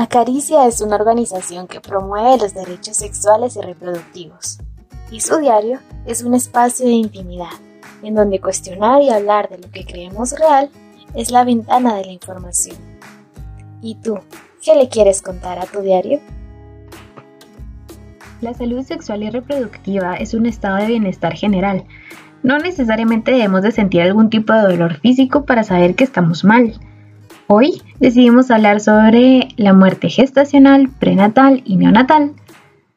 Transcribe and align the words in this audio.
Acaricia 0.00 0.66
es 0.66 0.80
una 0.80 0.96
organización 0.96 1.68
que 1.68 1.78
promueve 1.78 2.38
los 2.38 2.54
derechos 2.54 2.96
sexuales 2.96 3.56
y 3.56 3.60
reproductivos, 3.60 4.58
y 5.10 5.20
su 5.20 5.36
diario 5.36 5.78
es 6.06 6.22
un 6.22 6.32
espacio 6.32 6.86
de 6.86 6.92
intimidad, 6.92 7.50
en 8.02 8.14
donde 8.14 8.40
cuestionar 8.40 9.02
y 9.02 9.10
hablar 9.10 9.50
de 9.50 9.58
lo 9.58 9.70
que 9.70 9.84
creemos 9.84 10.32
real 10.38 10.70
es 11.12 11.30
la 11.30 11.44
ventana 11.44 11.96
de 11.96 12.06
la 12.06 12.12
información. 12.12 12.78
¿Y 13.82 13.96
tú, 13.96 14.18
qué 14.64 14.74
le 14.74 14.88
quieres 14.88 15.20
contar 15.20 15.58
a 15.58 15.66
tu 15.66 15.82
diario? 15.82 16.18
La 18.40 18.54
salud 18.54 18.82
sexual 18.82 19.22
y 19.22 19.28
reproductiva 19.28 20.14
es 20.14 20.32
un 20.32 20.46
estado 20.46 20.76
de 20.76 20.86
bienestar 20.86 21.34
general. 21.34 21.84
No 22.42 22.58
necesariamente 22.58 23.32
debemos 23.32 23.60
de 23.60 23.70
sentir 23.70 24.00
algún 24.00 24.30
tipo 24.30 24.54
de 24.54 24.62
dolor 24.62 24.98
físico 25.00 25.44
para 25.44 25.62
saber 25.62 25.94
que 25.94 26.04
estamos 26.04 26.42
mal. 26.42 26.80
Hoy 27.52 27.82
decidimos 27.98 28.48
hablar 28.52 28.78
sobre 28.78 29.48
la 29.56 29.72
muerte 29.72 30.08
gestacional, 30.08 30.88
prenatal 31.00 31.62
y 31.64 31.78
neonatal 31.78 32.34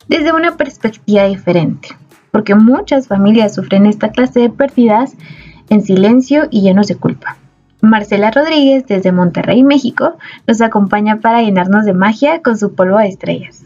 desde 0.07 0.31
una 0.31 0.57
perspectiva 0.57 1.23
diferente, 1.23 1.87
porque 2.29 2.53
muchas 2.53 3.07
familias 3.07 3.55
sufren 3.55 3.87
esta 3.87 4.11
clase 4.11 4.41
de 4.41 4.51
pérdidas 4.51 5.15
en 5.71 5.81
silencio 5.81 6.43
y 6.51 6.61
llenos 6.61 6.85
de 6.85 6.97
culpa. 6.97 7.37
Marcela 7.81 8.29
Rodríguez 8.29 8.85
desde 8.85 9.11
Monterrey, 9.11 9.63
México, 9.63 10.17
nos 10.45 10.61
acompaña 10.61 11.19
para 11.19 11.41
llenarnos 11.41 11.85
de 11.85 11.93
magia 11.93 12.43
con 12.43 12.55
su 12.55 12.75
polvo 12.75 12.99
de 12.99 13.07
estrellas. 13.07 13.65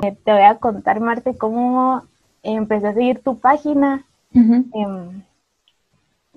Eh, 0.00 0.16
te 0.24 0.32
voy 0.32 0.42
a 0.42 0.58
contar, 0.58 1.00
Marte, 1.00 1.36
cómo 1.36 2.04
empecé 2.44 2.86
a 2.86 2.94
seguir 2.94 3.18
tu 3.18 3.36
página. 3.40 4.04
Em, 4.32 5.24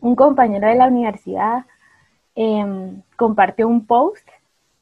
un 0.01 0.15
compañero 0.15 0.67
de 0.67 0.75
la 0.77 0.87
universidad 0.87 1.65
em, 2.37 3.01
compartió 3.17 3.67
un 3.67 3.85
post 3.85 4.27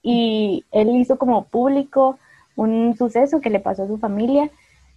y 0.04 0.66
él 0.72 0.90
hizo 0.96 1.18
como 1.18 1.46
público 1.46 2.20
un 2.55 2.96
suceso 2.96 3.41
que 3.41 3.49
le 3.49 3.60
pasó 3.60 3.84
a 3.84 3.88
su 3.88 3.98
familia. 3.98 4.52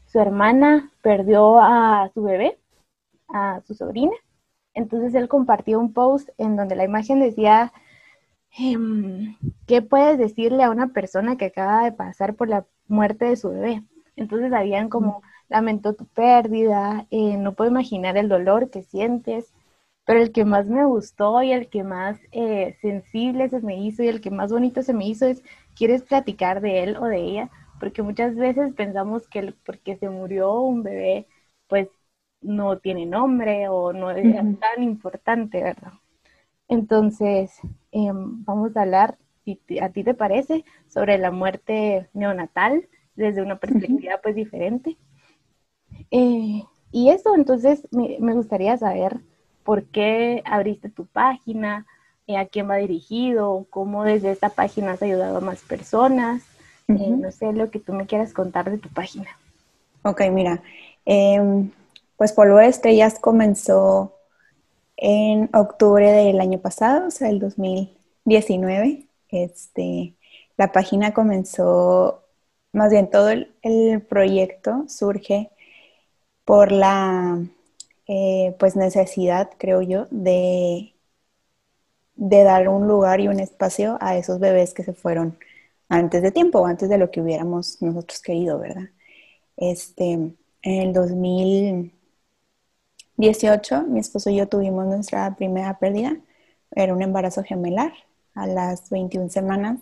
Su 0.06 0.20
hermana 0.20 0.90
perdió 1.02 1.60
a 1.60 2.10
su 2.12 2.22
bebé, 2.22 2.58
a 3.28 3.62
su 3.66 3.74
sobrina. 3.74 4.12
Entonces 4.74 5.14
él 5.14 5.28
compartió 5.28 5.80
un 5.80 5.92
post 5.92 6.28
en 6.38 6.56
donde 6.56 6.76
la 6.76 6.84
imagen 6.84 7.20
decía, 7.20 7.72
em, 8.58 9.36
¿qué 9.66 9.82
puedes 9.82 10.18
decirle 10.18 10.64
a 10.64 10.70
una 10.70 10.88
persona 10.88 11.36
que 11.36 11.46
acaba 11.46 11.84
de 11.84 11.92
pasar 11.92 12.34
por 12.34 12.48
la 12.48 12.66
muerte 12.88 13.26
de 13.26 13.36
su 13.36 13.50
bebé. 13.50 13.84
Entonces 14.16 14.52
habían 14.52 14.88
como, 14.88 15.22
lamento 15.48 15.94
tu 15.94 16.06
pérdida, 16.06 17.06
eh, 17.10 17.36
no 17.36 17.54
puedo 17.54 17.70
imaginar 17.70 18.16
el 18.16 18.28
dolor 18.28 18.70
que 18.70 18.82
sientes, 18.82 19.52
pero 20.08 20.22
el 20.22 20.32
que 20.32 20.46
más 20.46 20.66
me 20.66 20.86
gustó 20.86 21.42
y 21.42 21.52
el 21.52 21.68
que 21.68 21.84
más 21.84 22.18
eh, 22.32 22.78
sensible 22.80 23.50
se 23.50 23.60
me 23.60 23.78
hizo 23.78 24.02
y 24.02 24.08
el 24.08 24.22
que 24.22 24.30
más 24.30 24.50
bonito 24.50 24.82
se 24.82 24.94
me 24.94 25.06
hizo 25.06 25.26
es, 25.26 25.42
¿quieres 25.74 26.02
platicar 26.02 26.62
de 26.62 26.82
él 26.82 26.96
o 26.96 27.04
de 27.04 27.18
ella? 27.18 27.50
Porque 27.78 28.02
muchas 28.02 28.34
veces 28.34 28.72
pensamos 28.72 29.28
que 29.28 29.52
porque 29.66 29.96
se 29.98 30.08
murió 30.08 30.62
un 30.62 30.82
bebé, 30.82 31.26
pues 31.66 31.90
no 32.40 32.78
tiene 32.78 33.04
nombre 33.04 33.68
o 33.68 33.92
no 33.92 34.10
es 34.10 34.58
tan 34.58 34.82
importante, 34.82 35.62
¿verdad? 35.62 35.92
Entonces, 36.68 37.60
em, 37.92 38.42
vamos 38.46 38.74
a 38.78 38.82
hablar 38.84 39.18
a 39.82 39.88
ti 39.90 40.04
te 40.04 40.14
parece, 40.14 40.64
sobre 40.86 41.18
la 41.18 41.30
muerte 41.32 42.08
neonatal 42.14 42.88
desde 43.14 43.42
una 43.42 43.58
perspectiva 43.58 44.20
pues 44.22 44.34
diferente. 44.34 44.96
Eh, 46.10 46.62
y 46.92 47.10
eso, 47.10 47.34
entonces 47.34 47.86
me, 47.90 48.32
gustaría 48.32 48.78
saber 48.78 49.20
por 49.68 49.84
qué 49.84 50.42
abriste 50.46 50.88
tu 50.88 51.04
página, 51.04 51.84
eh, 52.26 52.38
a 52.38 52.46
quién 52.46 52.70
va 52.70 52.76
dirigido, 52.76 53.66
cómo 53.68 54.02
desde 54.02 54.30
esta 54.32 54.48
página 54.48 54.92
has 54.92 55.02
ayudado 55.02 55.36
a 55.36 55.40
más 55.42 55.60
personas. 55.60 56.42
Eh, 56.88 57.10
no 57.10 57.30
sé 57.30 57.52
lo 57.52 57.70
que 57.70 57.78
tú 57.78 57.92
me 57.92 58.06
quieras 58.06 58.32
contar 58.32 58.70
de 58.70 58.78
tu 58.78 58.88
página. 58.88 59.28
Ok, 60.04 60.22
mira, 60.32 60.62
em, 61.04 61.70
pues 62.16 62.32
Polvo 62.32 62.56
de 62.56 62.68
Estrellas 62.68 63.18
comenzó 63.20 64.14
en 64.96 65.50
octubre 65.52 66.12
del 66.12 66.40
año 66.40 66.60
pasado, 66.60 67.08
o 67.08 67.10
sea, 67.10 67.28
el 67.28 67.38
2019. 67.38 69.06
Este, 69.28 70.14
la 70.56 70.72
página 70.72 71.12
comenzó, 71.12 72.24
más 72.72 72.90
bien 72.90 73.10
todo 73.10 73.28
el, 73.28 74.00
proyecto 74.08 74.86
surge 74.88 75.50
por 76.46 76.72
la 76.72 77.38
eh, 78.08 78.56
pues 78.58 78.76
necesidad, 78.76 79.50
creo 79.58 79.82
yo, 79.82 80.06
de, 80.10 80.94
de 82.16 82.42
dar 82.42 82.68
un 82.68 82.88
lugar 82.88 83.20
y 83.20 83.28
un 83.28 83.40
espacio 83.40 83.96
a 84.00 84.16
esos 84.16 84.40
bebés 84.40 84.74
que 84.74 84.82
se 84.84 84.92
fueron 84.92 85.38
antes 85.88 86.22
de 86.22 86.32
tiempo, 86.32 86.66
antes 86.66 86.88
de 86.88 86.98
lo 86.98 87.10
que 87.10 87.20
hubiéramos 87.20 87.80
nosotros 87.82 88.20
querido, 88.20 88.58
¿verdad? 88.58 88.90
Este, 89.56 90.12
en 90.12 90.36
el 90.64 90.92
2018, 90.92 91.92
mi 93.88 94.00
esposo 94.00 94.30
y 94.30 94.36
yo 94.36 94.48
tuvimos 94.48 94.86
nuestra 94.86 95.34
primera 95.36 95.78
pérdida. 95.78 96.16
Era 96.72 96.94
un 96.94 97.02
embarazo 97.02 97.42
gemelar 97.42 97.92
a 98.34 98.46
las 98.46 98.90
21 98.90 99.30
semanas, 99.30 99.80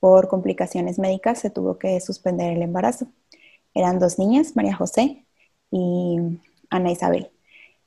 por 0.00 0.28
complicaciones 0.28 0.98
médicas, 0.98 1.38
se 1.40 1.50
tuvo 1.50 1.78
que 1.78 2.00
suspender 2.00 2.52
el 2.52 2.62
embarazo. 2.62 3.08
Eran 3.74 3.98
dos 3.98 4.18
niñas, 4.18 4.56
María 4.56 4.76
José 4.76 5.24
y 5.70 6.18
Ana 6.70 6.92
Isabel. 6.92 7.30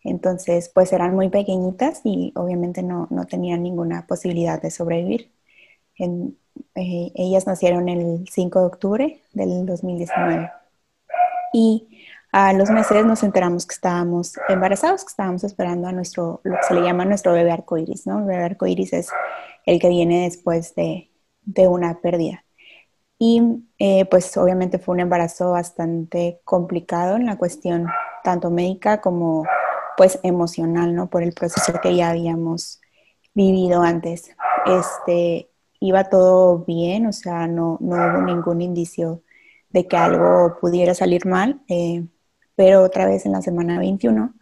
Entonces, 0.04 0.70
pues 0.74 0.94
eran 0.94 1.16
muy 1.16 1.30
pequeñitas 1.30 2.02
y 2.04 2.32
obviamente 2.36 2.84
no, 2.84 3.08
tenían 3.30 3.64
ninguna 3.64 4.08
posibilidad 4.08 4.62
de 4.62 4.72
sobrevivir. 4.72 5.32
Eh, 5.98 7.12
ellas 7.16 7.46
nacieron 7.48 7.90
el 7.90 8.26
5 8.30 8.60
de 8.60 8.66
octubre 8.66 9.22
del 9.34 9.66
2019. 9.66 10.52
Y 11.54 11.88
a 12.32 12.54
los 12.54 12.70
meses 12.70 13.06
nos 13.06 13.24
enteramos 13.24 13.66
que 13.66 13.74
estábamos 13.74 14.34
embarazados, 14.50 15.04
que 15.04 15.10
estábamos 15.10 15.44
esperando 15.44 15.88
a 15.88 15.92
nuestro, 15.92 16.42
lo 16.44 16.56
que 16.58 16.64
se 16.64 16.76
le 16.76 16.82
llama 16.82 17.04
nuestro 17.06 17.34
bebé 17.34 17.52
arcoíris, 17.52 18.06
¿no? 18.06 18.20
El 18.20 18.26
bebé 18.26 18.44
arcoíris 18.44 18.94
es 18.94 19.10
el 19.66 19.80
que 19.80 19.90
viene 19.90 20.24
después 20.24 20.76
de, 20.76 21.10
una 21.68 22.00
pérdida. 22.00 22.46
Y 23.18 23.66
eh, 23.80 24.06
pues 24.06 24.38
obviamente 24.38 24.78
fue 24.78 24.94
un 24.94 25.02
embarazo 25.02 25.52
bastante 25.52 26.40
complicado 26.46 27.16
en 27.18 27.26
la 27.26 27.38
cuestión 27.38 27.88
tanto 28.24 28.52
médica 28.52 29.02
como 29.02 29.46
pues 30.00 30.18
emocional, 30.24 30.96
¿no? 30.96 31.10
Por 31.10 31.24
el 31.24 31.34
proceso 31.34 31.74
que 31.84 31.94
ya 31.94 32.12
habíamos 32.12 32.80
vivido 33.34 33.82
antes. 33.82 34.34
Este, 34.66 35.50
iba 35.82 36.06
todo 36.06 36.60
bien, 36.60 37.06
o 37.06 37.12
sea, 37.12 37.48
no, 37.48 37.78
no 37.82 37.98
hubo 37.98 38.22
ningún 38.22 38.62
indicio 38.62 39.24
de 39.72 39.88
que 39.90 39.98
algo 39.98 40.58
pudiera 40.62 40.94
salir 40.94 41.26
mal. 41.26 41.60
Eh, 41.68 42.06
pero 42.56 42.82
otra 42.82 43.08
vez 43.08 43.26
en 43.26 43.34
la 43.34 43.42
semana 43.42 43.78
21, 43.78 44.34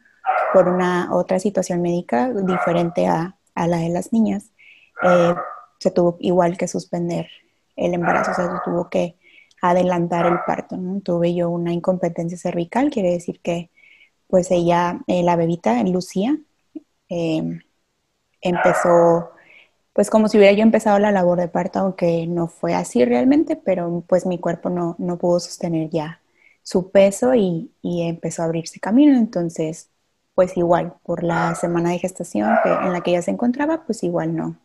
por 0.53 0.67
una 0.67 1.09
otra 1.11 1.39
situación 1.39 1.81
médica 1.81 2.31
diferente 2.31 3.07
a, 3.07 3.35
la 3.55 3.77
de 3.77 3.89
las 3.89 4.13
niñas, 4.13 4.51
eh, 5.01 5.33
se 5.79 5.89
tuvo 5.89 6.17
igual 6.19 6.55
que 6.55 6.67
suspender 6.67 7.29
el 7.75 7.95
embarazo, 7.95 8.29
o 8.29 8.35
sea, 8.35 8.45
se 8.45 8.61
tuvo 8.63 8.91
que 8.91 9.17
adelantar 9.63 10.27
el 10.27 10.37
parto, 10.45 10.77
¿no? 10.77 11.01
Tuve 11.01 11.33
yo 11.33 11.49
una 11.49 11.73
incompetencia 11.73 12.37
cervical, 12.37 12.91
quiere 12.91 13.09
decir 13.09 13.41
que 13.41 13.71
pues 14.27 14.51
ella, 14.51 15.01
eh, 15.07 15.23
la 15.23 15.35
bebita, 15.35 15.81
Lucía, 15.83 16.37
eh, 17.09 17.61
empezó 18.41 19.31
pues 19.97 20.11
como 20.11 20.27
si 20.29 20.37
hubiera 20.37 20.53
yo 20.53 20.61
empezado 20.61 20.99
la 20.99 21.11
labor 21.11 21.39
de 21.39 21.47
parto, 21.47 21.79
aunque 21.79 22.27
no 22.27 22.47
fue 22.47 22.75
así 22.75 23.03
realmente, 23.03 23.55
pero 23.55 24.03
pues 24.07 24.27
mi 24.27 24.37
cuerpo 24.37 24.69
no, 24.69 24.95
no 24.99 25.17
pudo 25.17 25.39
sostener 25.39 25.89
ya 25.89 26.21
su 26.61 26.91
peso 26.91 27.33
y, 27.33 27.71
empezó 27.81 28.43
a 28.43 28.45
abrirse 28.45 28.79
camino. 28.79 29.17
Entonces, 29.17 29.89
pues 30.35 30.55
igual, 30.55 30.93
por 31.01 31.23
la 31.23 31.55
semana 31.55 31.89
de 31.91 31.97
gestación 31.97 32.53
en 32.83 32.93
la 32.93 33.01
que 33.01 33.09
ella 33.11 33.23
se 33.23 33.31
encontraba, 33.31 33.85
pues 33.87 34.03
igual 34.03 34.35
no, 34.35 34.59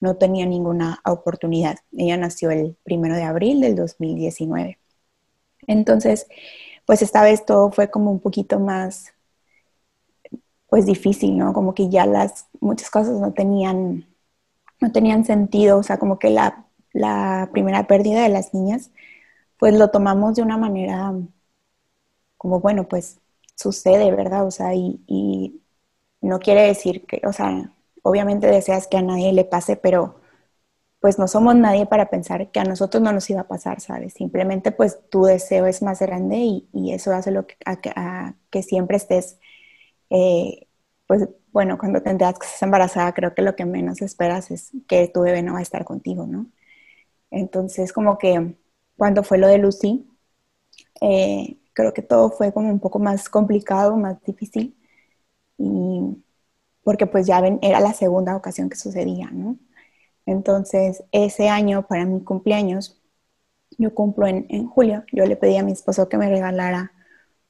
no 0.00 0.16
tenía 0.16 0.44
ninguna 0.44 1.00
oportunidad. 1.04 1.76
Ella 1.96 2.16
nació 2.16 2.50
el 2.50 2.76
primero 2.82 3.14
de 3.14 3.22
abril 3.22 3.60
del 3.60 3.76
2019. 3.76 4.78
Entonces, 5.68 6.26
pues 6.86 7.02
esta 7.02 7.22
vez 7.22 7.44
todo 7.46 7.70
fue 7.70 7.90
como 7.90 8.10
un 8.10 8.20
poquito 8.20 8.60
más, 8.60 9.12
pues 10.68 10.86
difícil, 10.86 11.38
¿no? 11.38 11.52
Como 11.52 11.74
que 11.74 11.88
ya 11.88 12.06
las, 12.06 12.48
muchas 12.60 12.90
cosas 12.90 13.20
no 13.20 13.32
tenían, 13.32 14.06
no 14.80 14.92
tenían 14.92 15.24
sentido, 15.24 15.78
o 15.78 15.82
sea, 15.82 15.98
como 15.98 16.18
que 16.18 16.30
la, 16.30 16.66
la 16.92 17.48
primera 17.52 17.86
pérdida 17.86 18.22
de 18.22 18.28
las 18.30 18.54
niñas, 18.54 18.90
pues 19.58 19.74
lo 19.74 19.90
tomamos 19.90 20.36
de 20.36 20.42
una 20.42 20.58
manera 20.58 21.14
como, 22.44 22.60
bueno, 22.60 22.86
pues 22.88 23.20
sucede, 23.56 24.10
¿verdad? 24.12 24.46
O 24.46 24.50
sea, 24.50 24.74
y, 24.74 25.60
no 26.20 26.38
quiere 26.40 26.62
decir 26.62 27.06
que, 27.06 27.22
o 27.26 27.32
sea, 27.32 27.72
obviamente 28.02 28.46
deseas 28.48 28.86
que 28.86 28.96
a 28.98 29.02
nadie 29.02 29.32
le 29.32 29.44
pase, 29.44 29.76
pero 29.76 30.20
pues 31.04 31.18
no 31.18 31.28
somos 31.28 31.54
nadie 31.54 31.84
para 31.84 32.08
pensar 32.08 32.50
que 32.50 32.60
a 32.60 32.64
nosotros 32.64 33.02
no 33.02 33.12
nos 33.12 33.28
iba 33.28 33.42
a 33.42 33.46
pasar, 33.46 33.82
¿sabes? 33.82 34.14
Simplemente 34.14 34.72
pues 34.72 35.06
tu 35.10 35.24
deseo 35.24 35.66
es 35.66 35.82
más 35.82 36.00
grande 36.00 36.36
y, 36.72 36.92
eso 36.94 37.12
hace 37.12 37.30
lo 37.30 37.46
que, 37.46 37.56
que 38.48 38.62
siempre 38.62 38.96
estés, 38.96 39.38
eh, 40.08 40.66
pues 41.06 41.28
bueno, 41.52 41.76
cuando 41.76 42.02
te 42.02 42.08
enteras 42.08 42.38
que 42.38 42.46
estás 42.46 42.62
embarazada, 42.62 43.12
creo 43.12 43.34
que 43.34 43.42
lo 43.42 43.54
que 43.54 43.66
menos 43.66 44.00
esperas 44.00 44.50
es 44.50 44.70
que 44.88 45.06
tu 45.08 45.20
bebé 45.20 45.42
no 45.42 45.52
va 45.52 45.58
a 45.58 45.62
estar 45.62 45.84
contigo, 45.84 46.26
¿no? 46.26 46.46
Entonces, 47.30 47.92
como 47.92 48.18
que 48.18 48.56
cuando 48.96 49.22
fue 49.24 49.38
lo 49.38 49.48
de 49.48 49.58
Lucy, 49.58 50.08
eh, 51.02 51.58
creo 51.74 51.92
que 51.94 52.02
todo 52.02 52.30
fue 52.30 52.52
como 52.54 52.70
un 52.70 52.80
poco 52.80 52.98
más 52.98 53.28
complicado, 53.28 53.96
más 53.98 54.22
difícil, 54.24 54.76
y 55.58 56.24
porque 56.84 57.06
pues 57.06 57.26
ya 57.26 57.40
ven, 57.42 57.58
era 57.62 57.80
la 57.80 57.94
segunda 57.94 58.36
ocasión 58.36 58.70
que 58.70 58.76
sucedía, 58.76 59.30
¿no? 59.32 59.58
Entonces, 60.26 61.04
ese 61.12 61.48
año, 61.48 61.86
para 61.86 62.06
mi 62.06 62.22
cumpleaños, 62.22 63.00
yo 63.78 63.94
cumplo 63.94 64.26
en, 64.26 64.46
en, 64.50 64.66
julio, 64.68 65.04
yo 65.12 65.26
le 65.26 65.36
pedí 65.36 65.56
a 65.56 65.62
mi 65.62 65.72
esposo 65.72 66.08
que 66.08 66.18
me 66.18 66.28
regalara 66.28 66.92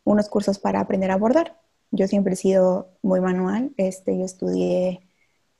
unos 0.04 0.28
cursos 0.28 0.58
para 0.58 0.80
aprender 0.80 1.10
a 1.10 1.16
bordar. 1.16 1.58
Yo 1.90 2.06
siempre 2.08 2.34
he 2.34 2.36
sido 2.36 2.90
muy 3.02 3.20
manual, 3.20 3.72
este, 3.76 4.18
yo 4.18 4.24
estudié 4.24 5.06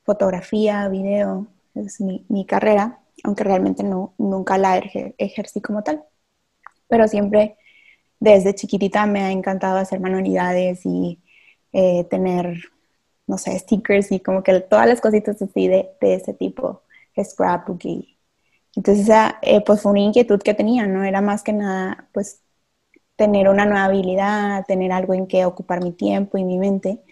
fotografía, 0.05 0.89
video, 0.89 1.49
es 1.75 2.01
mi, 2.01 2.25
mi 2.29 2.47
carrera, 2.47 3.01
aunque 3.25 3.45
realmente 3.45 3.83
no, 3.83 4.15
nunca 4.19 4.59
la 4.59 4.79
ejercí 4.79 5.61
como 5.61 5.83
tal. 5.83 6.05
Pero 6.89 7.09
siempre, 7.09 7.57
desde 8.21 8.55
chiquitita, 8.55 9.07
me 9.07 9.23
ha 9.23 9.31
encantado 9.31 9.79
hacer 9.79 10.01
manualidades 10.01 10.85
y 10.85 11.23
eh, 11.73 12.05
tener, 12.05 12.57
no 13.27 13.39
sé, 13.39 13.59
stickers 13.59 14.13
y 14.13 14.21
como 14.21 14.43
que 14.43 14.61
todas 14.61 14.87
las 14.87 15.01
cositas 15.01 15.41
así 15.41 15.69
de, 15.69 15.91
de 16.01 16.15
ese 16.15 16.35
tipo, 16.35 16.83
scrapbook 17.23 17.85
y 17.85 18.19
entonces 18.77 19.09
eh, 19.43 19.63
pues 19.65 19.83
fue 19.83 19.93
una 19.93 20.01
inquietud 20.03 20.41
que 20.43 20.55
tenía, 20.55 20.87
¿no? 20.87 21.05
Era 21.05 21.21
más 21.21 21.43
que 21.43 21.53
nada 21.53 22.09
pues 22.13 22.43
tener 23.17 23.49
una 23.49 23.67
nueva 23.67 23.87
habilidad, 23.87 24.65
tener 24.67 24.93
algo 24.93 25.15
en 25.15 25.27
que 25.27 25.45
ocupar 25.47 25.83
mi 25.83 25.93
tiempo 25.93 26.39
y 26.39 26.45
mi 26.45 26.59
mente. 26.59 27.03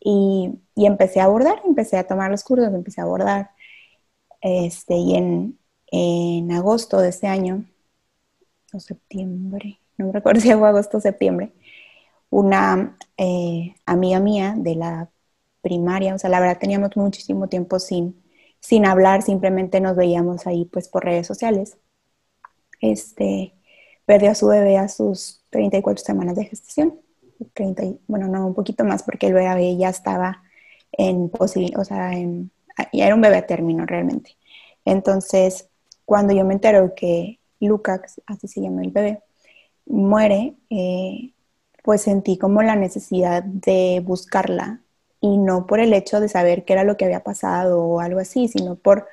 Y, 0.00 0.60
y 0.76 0.86
empecé 0.86 1.20
a 1.20 1.24
abordar, 1.24 1.62
empecé 1.66 1.98
a 1.98 2.06
tomar 2.06 2.30
los 2.30 2.44
cursos, 2.44 2.68
empecé 2.74 3.00
a 3.00 3.04
abordar. 3.04 3.50
Este, 4.42 4.96
y 4.96 5.16
en, 5.16 5.58
en 5.92 6.52
agosto 6.52 6.98
de 7.00 7.10
ese 7.10 7.26
año, 7.28 7.64
o 8.72 8.80
septiembre, 8.80 9.80
no 9.96 10.12
recuerdo 10.12 10.40
si 10.42 10.52
fue 10.52 10.68
agosto 10.68 10.98
o 10.98 11.00
septiembre, 11.00 11.52
una 12.30 12.98
eh, 13.18 13.74
amiga 13.86 14.20
mía 14.20 14.54
de 14.56 14.76
la 14.76 15.10
primaria, 15.62 16.14
o 16.14 16.18
sea, 16.18 16.30
la 16.30 16.40
verdad 16.40 16.58
teníamos 16.60 16.96
muchísimo 16.96 17.48
tiempo 17.48 17.78
sin, 17.78 18.19
sin 18.60 18.86
hablar, 18.86 19.22
simplemente 19.22 19.80
nos 19.80 19.96
veíamos 19.96 20.46
ahí 20.46 20.66
pues 20.66 20.88
por 20.88 21.04
redes 21.04 21.26
sociales. 21.26 21.78
Este, 22.80 23.54
perdió 24.06 24.30
a 24.30 24.34
su 24.34 24.48
bebé 24.48 24.78
a 24.78 24.88
sus 24.88 25.44
34 25.50 26.04
semanas 26.04 26.36
de 26.36 26.44
gestación, 26.44 27.00
30, 27.54 27.82
bueno, 28.06 28.28
no, 28.28 28.46
un 28.46 28.54
poquito 28.54 28.84
más 28.84 29.02
porque 29.02 29.26
el 29.26 29.34
bebé 29.34 29.76
ya 29.76 29.88
estaba 29.88 30.42
en, 30.92 31.30
o 31.38 31.84
sea, 31.84 32.12
en, 32.12 32.50
ya 32.92 33.06
era 33.06 33.14
un 33.14 33.20
bebé 33.20 33.36
a 33.36 33.46
término 33.46 33.86
realmente. 33.86 34.36
Entonces, 34.84 35.68
cuando 36.04 36.34
yo 36.34 36.44
me 36.44 36.54
entero 36.54 36.94
que 36.94 37.40
Lucas, 37.60 38.20
así 38.26 38.48
se 38.48 38.60
llama 38.60 38.82
el 38.82 38.90
bebé, 38.90 39.22
muere, 39.86 40.54
eh, 40.70 41.32
pues 41.82 42.02
sentí 42.02 42.38
como 42.38 42.62
la 42.62 42.76
necesidad 42.76 43.42
de 43.42 44.02
buscarla 44.04 44.80
y 45.20 45.38
no 45.38 45.66
por 45.66 45.80
el 45.80 45.92
hecho 45.92 46.20
de 46.20 46.28
saber 46.28 46.64
qué 46.64 46.72
era 46.74 46.84
lo 46.84 46.96
que 46.96 47.04
había 47.04 47.22
pasado 47.24 47.82
o 47.82 48.00
algo 48.00 48.20
así, 48.20 48.48
sino 48.48 48.76
por 48.76 49.06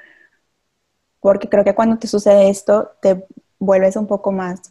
porque 1.20 1.50
creo 1.50 1.64
que 1.64 1.76
cuando 1.76 1.98
te 2.00 2.08
sucede 2.08 2.50
esto 2.50 2.92
te 3.02 3.26
vuelves 3.60 3.96
un 3.96 4.08
poco 4.08 4.32
más, 4.32 4.62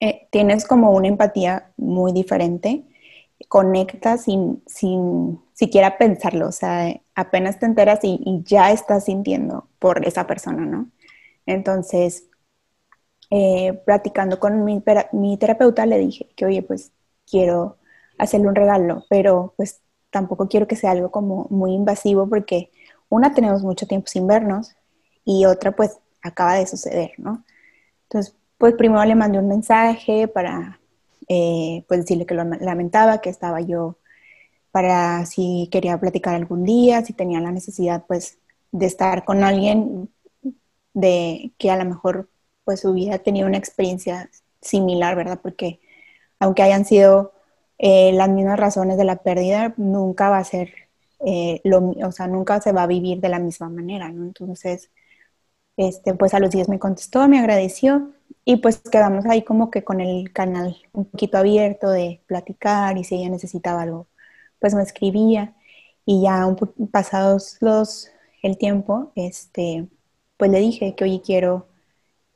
eh, 0.00 0.28
tienes 0.30 0.66
como 0.66 0.92
una 0.92 1.08
empatía 1.08 1.72
muy 1.76 2.12
diferente, 2.12 2.84
conectas 3.48 4.24
sin, 4.24 4.62
sin 4.66 5.40
siquiera 5.54 5.98
pensarlo, 5.98 6.48
o 6.48 6.52
sea, 6.52 7.00
apenas 7.14 7.58
te 7.58 7.66
enteras 7.66 8.00
y, 8.02 8.42
ya 8.44 8.72
estás 8.72 9.06
sintiendo 9.06 9.68
por 9.78 10.06
esa 10.06 10.26
persona, 10.26 10.64
¿no? 10.66 10.90
Entonces, 11.46 12.28
eh, 13.30 13.74
platicando 13.84 14.38
con 14.40 14.64
mi, 14.64 14.82
mi 15.12 15.36
terapeuta 15.38 15.86
le 15.86 15.98
dije 15.98 16.28
que, 16.36 16.46
oye, 16.46 16.62
pues 16.62 16.92
quiero 17.30 17.78
hacerle 18.18 18.48
un 18.48 18.54
regalo, 18.54 19.04
pero 19.08 19.54
pues 19.56 19.80
tampoco 20.10 20.48
quiero 20.48 20.66
que 20.66 20.76
sea 20.76 20.92
algo 20.92 21.10
como 21.10 21.46
muy 21.50 21.72
invasivo 21.72 22.28
porque 22.28 22.70
una 23.08 23.34
tenemos 23.34 23.62
mucho 23.62 23.86
tiempo 23.86 24.08
sin 24.08 24.26
vernos 24.26 24.74
y 25.24 25.44
otra 25.46 25.72
pues 25.72 25.98
acaba 26.22 26.54
de 26.54 26.66
suceder, 26.66 27.12
¿no? 27.18 27.44
Entonces, 28.04 28.34
pues 28.58 28.74
primero 28.74 29.04
le 29.04 29.14
mandé 29.14 29.38
un 29.38 29.48
mensaje 29.48 30.28
para 30.28 30.80
eh, 31.28 31.84
pues 31.88 32.00
decirle 32.00 32.26
que 32.26 32.34
lo 32.34 32.44
lamentaba, 32.44 33.20
que 33.20 33.30
estaba 33.30 33.60
yo 33.60 33.98
para 34.70 35.26
si 35.26 35.68
quería 35.70 35.98
platicar 35.98 36.34
algún 36.34 36.64
día, 36.64 37.04
si 37.04 37.12
tenía 37.12 37.40
la 37.40 37.52
necesidad 37.52 38.04
pues 38.06 38.38
de 38.72 38.86
estar 38.86 39.24
con 39.24 39.42
alguien 39.44 40.10
de 40.94 41.52
que 41.58 41.70
a 41.70 41.76
lo 41.76 41.84
mejor 41.84 42.28
pues 42.64 42.84
hubiera 42.84 43.18
tenido 43.18 43.46
una 43.46 43.58
experiencia 43.58 44.30
similar, 44.60 45.16
¿verdad? 45.16 45.40
Porque 45.42 45.80
aunque 46.38 46.62
hayan 46.62 46.84
sido 46.84 47.32
eh, 47.78 48.12
las 48.12 48.28
mismas 48.30 48.58
razones 48.58 48.96
de 48.98 49.04
la 49.04 49.16
pérdida, 49.22 49.74
nunca 49.76 50.30
va 50.30 50.38
a 50.38 50.44
ser 50.44 50.72
eh, 51.20 51.60
lo, 51.64 51.78
o 51.90 52.12
sea, 52.12 52.26
nunca 52.28 52.60
se 52.60 52.72
va 52.72 52.84
a 52.84 52.86
vivir 52.86 53.20
de 53.20 53.28
la 53.28 53.38
misma 53.40 53.68
manera, 53.70 54.10
¿no? 54.10 54.24
Entonces, 54.24 54.90
este, 55.76 56.14
pues 56.14 56.34
a 56.34 56.40
los 56.40 56.50
días 56.50 56.68
me 56.68 56.78
contestó, 56.78 57.28
me 57.28 57.38
agradeció 57.38 58.12
y 58.44 58.56
pues 58.58 58.78
quedamos 58.80 59.26
ahí 59.26 59.44
como 59.44 59.70
que 59.70 59.84
con 59.84 60.00
el 60.00 60.32
canal 60.32 60.76
un 60.92 61.06
poquito 61.06 61.38
abierto 61.38 61.90
de 61.90 62.22
platicar 62.26 62.98
y 62.98 63.04
si 63.04 63.16
ella 63.16 63.30
necesitaba 63.30 63.82
algo, 63.82 64.08
pues 64.60 64.74
me 64.74 64.82
escribía 64.82 65.56
y 66.04 66.22
ya 66.22 66.46
pasados 66.90 67.58
los, 67.60 68.10
el 68.42 68.58
tiempo, 68.58 69.12
este, 69.14 69.88
pues 70.36 70.50
le 70.50 70.58
dije 70.60 70.94
que 70.96 71.04
hoy 71.04 71.20
quiero 71.24 71.67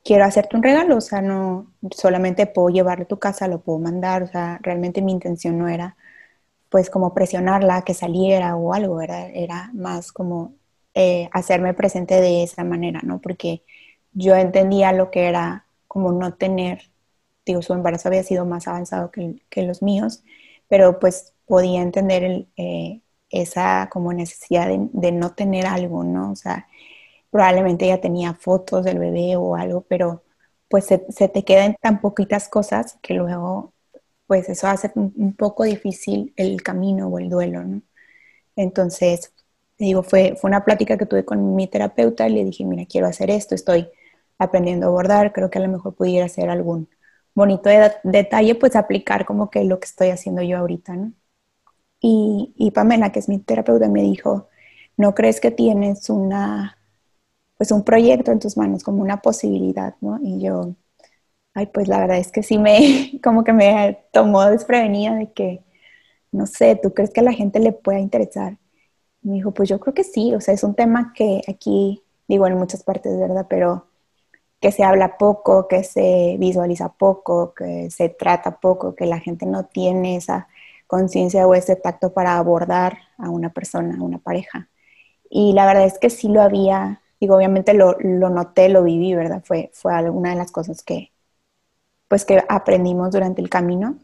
quiero 0.03 0.25
hacerte 0.25 0.55
un 0.57 0.63
regalo, 0.63 0.97
o 0.97 1.01
sea, 1.01 1.21
no 1.21 1.73
solamente 1.91 2.45
puedo 2.47 2.69
llevarlo 2.69 3.05
a 3.05 3.07
tu 3.07 3.19
casa, 3.19 3.47
lo 3.47 3.61
puedo 3.61 3.79
mandar, 3.79 4.23
o 4.23 4.27
sea, 4.27 4.59
realmente 4.61 5.01
mi 5.01 5.11
intención 5.13 5.57
no 5.57 5.67
era 5.69 5.97
pues 6.69 6.89
como 6.89 7.13
presionarla 7.13 7.83
que 7.83 7.93
saliera 7.93 8.55
o 8.55 8.73
algo, 8.73 9.01
era, 9.01 9.27
era 9.29 9.69
más 9.73 10.11
como 10.11 10.55
eh, 10.95 11.29
hacerme 11.33 11.73
presente 11.75 12.21
de 12.21 12.43
esa 12.43 12.63
manera, 12.63 13.01
¿no? 13.03 13.21
Porque 13.21 13.63
yo 14.13 14.35
entendía 14.35 14.91
lo 14.93 15.11
que 15.11 15.27
era 15.27 15.67
como 15.87 16.11
no 16.11 16.33
tener, 16.35 16.91
digo, 17.45 17.61
su 17.61 17.73
embarazo 17.73 18.09
había 18.09 18.23
sido 18.23 18.45
más 18.45 18.67
avanzado 18.67 19.11
que, 19.11 19.63
los 19.63 19.83
míos, 19.83 20.23
pero 20.67 20.99
pues 20.99 21.33
podía 21.45 21.81
entender 21.81 22.47
eh, 22.57 23.01
esa 23.29 23.89
como 23.91 24.13
necesidad 24.13 24.67
de, 24.67 24.89
de, 24.93 25.11
no 25.11 25.33
tener 25.35 25.67
algo, 25.67 26.03
¿no? 26.03 26.31
O 26.31 26.35
sea, 26.35 26.67
probablemente 27.33 27.85
ella 27.85 27.99
tenía 27.99 28.35
fotos 28.35 28.85
del 28.85 28.99
bebé 28.99 29.35
o 29.37 29.55
algo, 29.55 29.81
pero 29.89 30.23
pues 30.69 30.85
se, 30.85 30.99
te 30.99 31.43
quedan 31.43 31.75
tan 31.81 31.99
poquitas 31.99 32.47
cosas 32.47 32.99
que 33.01 33.15
luego 33.15 33.73
pues 34.27 34.49
eso 34.49 34.67
hace 34.67 34.91
un, 34.95 35.35
poco 35.35 35.63
difícil 35.63 36.33
el 36.37 36.61
camino 36.63 37.07
o 37.07 37.19
el 37.19 37.29
duelo, 37.29 37.63
¿no? 37.63 37.81
Entonces, 38.55 39.33
digo, 39.79 40.03
fue, 40.03 40.35
fue 40.39 40.49
una 40.49 40.65
plática 40.65 40.97
que 40.97 41.07
tuve 41.07 41.25
con 41.25 41.55
mi 41.55 41.67
terapeuta 41.67 42.27
y 42.29 42.33
le 42.33 42.45
dije, 42.45 42.65
mira, 42.65 42.85
quiero 42.85 43.07
hacer 43.07 43.31
esto, 43.31 43.55
estoy 43.55 43.89
aprendiendo 44.37 44.87
a 44.87 44.89
bordar, 44.91 45.33
creo 45.33 45.49
que 45.49 45.59
a 45.59 45.63
lo 45.63 45.69
mejor 45.69 45.95
pudiera 45.95 46.27
hacer 46.27 46.49
algún 46.49 46.89
bonito 47.35 47.69
detalle, 48.03 48.55
pues 48.55 48.75
aplicar 48.75 49.25
como 49.25 49.49
que 49.49 49.63
lo 49.65 49.79
que 49.79 49.87
estoy 49.87 50.09
haciendo 50.09 50.43
yo 50.43 50.59
ahorita, 50.59 50.95
¿no? 50.95 51.13
Y, 51.99 52.53
y 52.57 52.71
Pamela, 52.71 53.11
que 53.11 53.19
es 53.19 53.29
mi 53.29 53.39
terapeuta, 53.39 53.89
me 53.89 54.03
dijo, 54.03 54.49
¿no 54.97 55.15
crees 55.15 55.41
que 55.41 55.51
tienes 55.51 56.09
una 56.09 56.77
pues 57.57 57.71
un 57.71 57.83
proyecto 57.83 58.31
en 58.31 58.39
tus 58.39 58.57
manos, 58.57 58.83
como 58.83 59.01
una 59.01 59.21
posibilidad, 59.21 59.95
¿no? 60.01 60.19
Y 60.23 60.41
yo, 60.41 60.75
ay, 61.53 61.67
pues 61.67 61.87
la 61.87 61.99
verdad 61.99 62.17
es 62.17 62.31
que 62.31 62.43
sí 62.43 62.57
me, 62.57 63.19
como 63.23 63.43
que 63.43 63.53
me 63.53 64.05
tomó 64.13 64.45
desprevenida 64.45 65.15
de 65.15 65.31
que, 65.33 65.63
no 66.31 66.47
sé, 66.47 66.77
¿tú 66.81 66.93
crees 66.93 67.11
que 67.11 67.21
a 67.21 67.23
la 67.23 67.33
gente 67.33 67.59
le 67.59 67.73
pueda 67.73 67.99
interesar? 67.99 68.57
me 69.21 69.35
dijo, 69.35 69.51
pues 69.53 69.69
yo 69.69 69.79
creo 69.79 69.93
que 69.93 70.03
sí, 70.03 70.33
o 70.35 70.41
sea, 70.41 70.53
es 70.53 70.63
un 70.63 70.75
tema 70.75 71.13
que 71.15 71.41
aquí, 71.47 72.03
digo, 72.27 72.47
en 72.47 72.57
muchas 72.57 72.83
partes, 72.83 73.19
¿verdad? 73.19 73.47
Pero 73.49 73.87
que 74.61 74.71
se 74.71 74.83
habla 74.83 75.17
poco, 75.17 75.67
que 75.67 75.83
se 75.83 76.37
visualiza 76.39 76.89
poco, 76.93 77.53
que 77.53 77.91
se 77.91 78.09
trata 78.09 78.59
poco, 78.59 78.95
que 78.95 79.05
la 79.05 79.19
gente 79.19 79.45
no 79.45 79.65
tiene 79.65 80.17
esa 80.17 80.47
conciencia 80.87 81.47
o 81.47 81.55
ese 81.55 81.75
tacto 81.75 82.13
para 82.13 82.37
abordar 82.37 82.97
a 83.17 83.29
una 83.29 83.51
persona, 83.53 83.97
a 83.99 84.03
una 84.03 84.19
pareja. 84.19 84.69
Y 85.29 85.53
la 85.53 85.67
verdad 85.67 85.85
es 85.85 85.99
que 85.99 86.11
sí 86.11 86.29
lo 86.29 86.41
había 86.41 87.02
Digo, 87.23 87.37
obviamente 87.37 87.73
lo, 87.73 87.95
noté, 88.01 88.67
lo 88.67 88.83
viví, 88.83 89.15
¿verdad? 89.15 89.41
Fue, 89.45 89.71
fue 89.73 89.93
alguna 89.93 90.31
de 90.31 90.35
las 90.35 90.51
cosas 90.51 90.83
que, 90.83 91.13
pues, 92.09 92.25
que 92.25 92.43
aprendimos 92.49 93.11
durante 93.11 93.41
el 93.41 93.49
camino. 93.49 93.97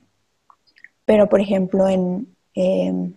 Pero, 1.04 1.28
por 1.28 1.42
ejemplo, 1.42 1.90
en, 1.90 2.34
em, 2.54 3.14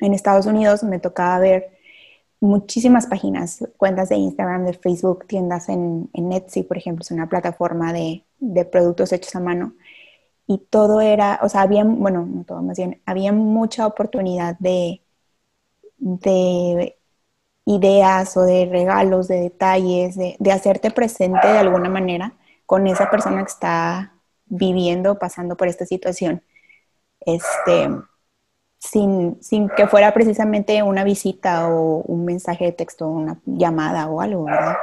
en 0.00 0.12
Estados 0.12 0.46
Unidos 0.46 0.82
me 0.82 0.98
tocaba 0.98 1.38
ver 1.38 1.78
muchísimas 2.40 3.06
páginas, 3.06 3.64
cuentas 3.76 4.08
de 4.08 4.16
Instagram, 4.16 4.64
de 4.66 4.72
Facebook, 4.74 5.26
tiendas 5.28 5.68
en, 5.68 6.10
en 6.14 6.32
Etsy, 6.32 6.64
por 6.64 6.76
ejemplo, 6.78 7.02
es 7.02 7.12
una 7.12 7.28
plataforma 7.28 7.92
de, 7.92 8.24
de, 8.40 8.64
productos 8.64 9.12
hechos 9.12 9.36
a 9.36 9.40
mano. 9.40 9.74
Y 10.48 10.58
todo 10.58 11.00
era, 11.00 11.38
o 11.42 11.48
sea, 11.48 11.62
había, 11.62 11.84
bueno, 11.84 12.26
no 12.26 12.44
todo, 12.44 12.60
más 12.62 12.78
bien, 12.78 13.00
había 13.06 13.32
mucha 13.32 13.86
oportunidad 13.86 14.58
de, 14.58 15.02
de 15.98 16.98
ideas 17.66 18.36
o 18.36 18.42
de 18.42 18.66
regalos, 18.66 19.28
de 19.28 19.40
detalles, 19.40 20.16
de, 20.16 20.36
de 20.38 20.52
hacerte 20.52 20.90
presente 20.90 21.46
de 21.48 21.58
alguna 21.58 21.88
manera 21.88 22.34
con 22.66 22.86
esa 22.86 23.10
persona 23.10 23.42
que 23.42 23.50
está 23.50 24.14
viviendo, 24.46 25.18
pasando 25.18 25.56
por 25.56 25.68
esta 25.68 25.86
situación. 25.86 26.42
Este, 27.20 27.88
sin, 28.78 29.42
sin, 29.42 29.68
que 29.70 29.86
fuera 29.86 30.12
precisamente 30.12 30.82
una 30.82 31.04
visita 31.04 31.68
o 31.68 32.02
un 32.02 32.24
mensaje 32.24 32.66
de 32.66 32.72
texto, 32.72 33.08
una 33.08 33.38
llamada 33.46 34.06
o 34.08 34.20
algo, 34.20 34.44
¿verdad? 34.44 34.76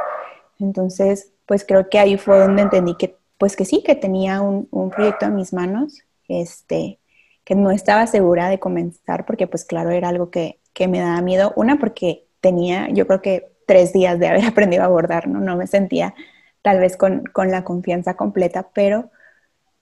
Entonces, 0.60 1.32
pues 1.46 1.64
creo 1.66 1.90
que 1.90 2.00
ahí 2.00 2.18
fue 2.18 2.40
donde 2.40 2.64
entendí 2.64 2.96
que, 2.96 3.18
pues 3.38 3.56
que 3.56 3.66
sí, 3.66 3.84
que 3.84 3.96
tenía 3.96 4.42
un, 4.42 4.68
un 4.72 4.90
proyecto 4.90 5.26
en 5.26 5.36
mis 5.36 5.54
manos, 5.54 6.02
este, 6.28 7.00
que 7.44 7.56
no 7.56 7.72
estaba 7.72 8.08
segura 8.08 8.50
de 8.50 8.60
comenzar 8.60 9.26
porque 9.26 9.48
pues 9.48 9.66
claro, 9.66 9.92
era 9.92 10.10
algo 10.10 10.30
que, 10.32 10.60
que 10.74 10.88
me 10.88 11.00
daba 11.00 11.22
miedo. 11.22 11.54
Una, 11.56 11.78
porque 11.78 12.26
tenía, 12.42 12.90
yo 12.90 13.08
creo 13.08 13.22
que 13.22 13.52
tres 13.66 13.94
días 13.94 14.20
de 14.20 14.28
haber 14.28 14.46
aprendido 14.48 14.84
a 14.84 14.88
abordar, 14.88 15.28
¿no? 15.28 15.40
No 15.40 15.56
me 15.56 15.68
sentía 15.68 16.14
tal 16.62 16.80
vez 16.80 16.98
con, 16.98 17.24
con 17.34 17.52
la 17.52 17.64
confianza 17.64 18.16
completa, 18.16 18.70
pero 18.74 19.10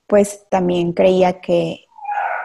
pues 0.06 0.46
también 0.48 0.92
creía 0.92 1.40
que, 1.40 1.86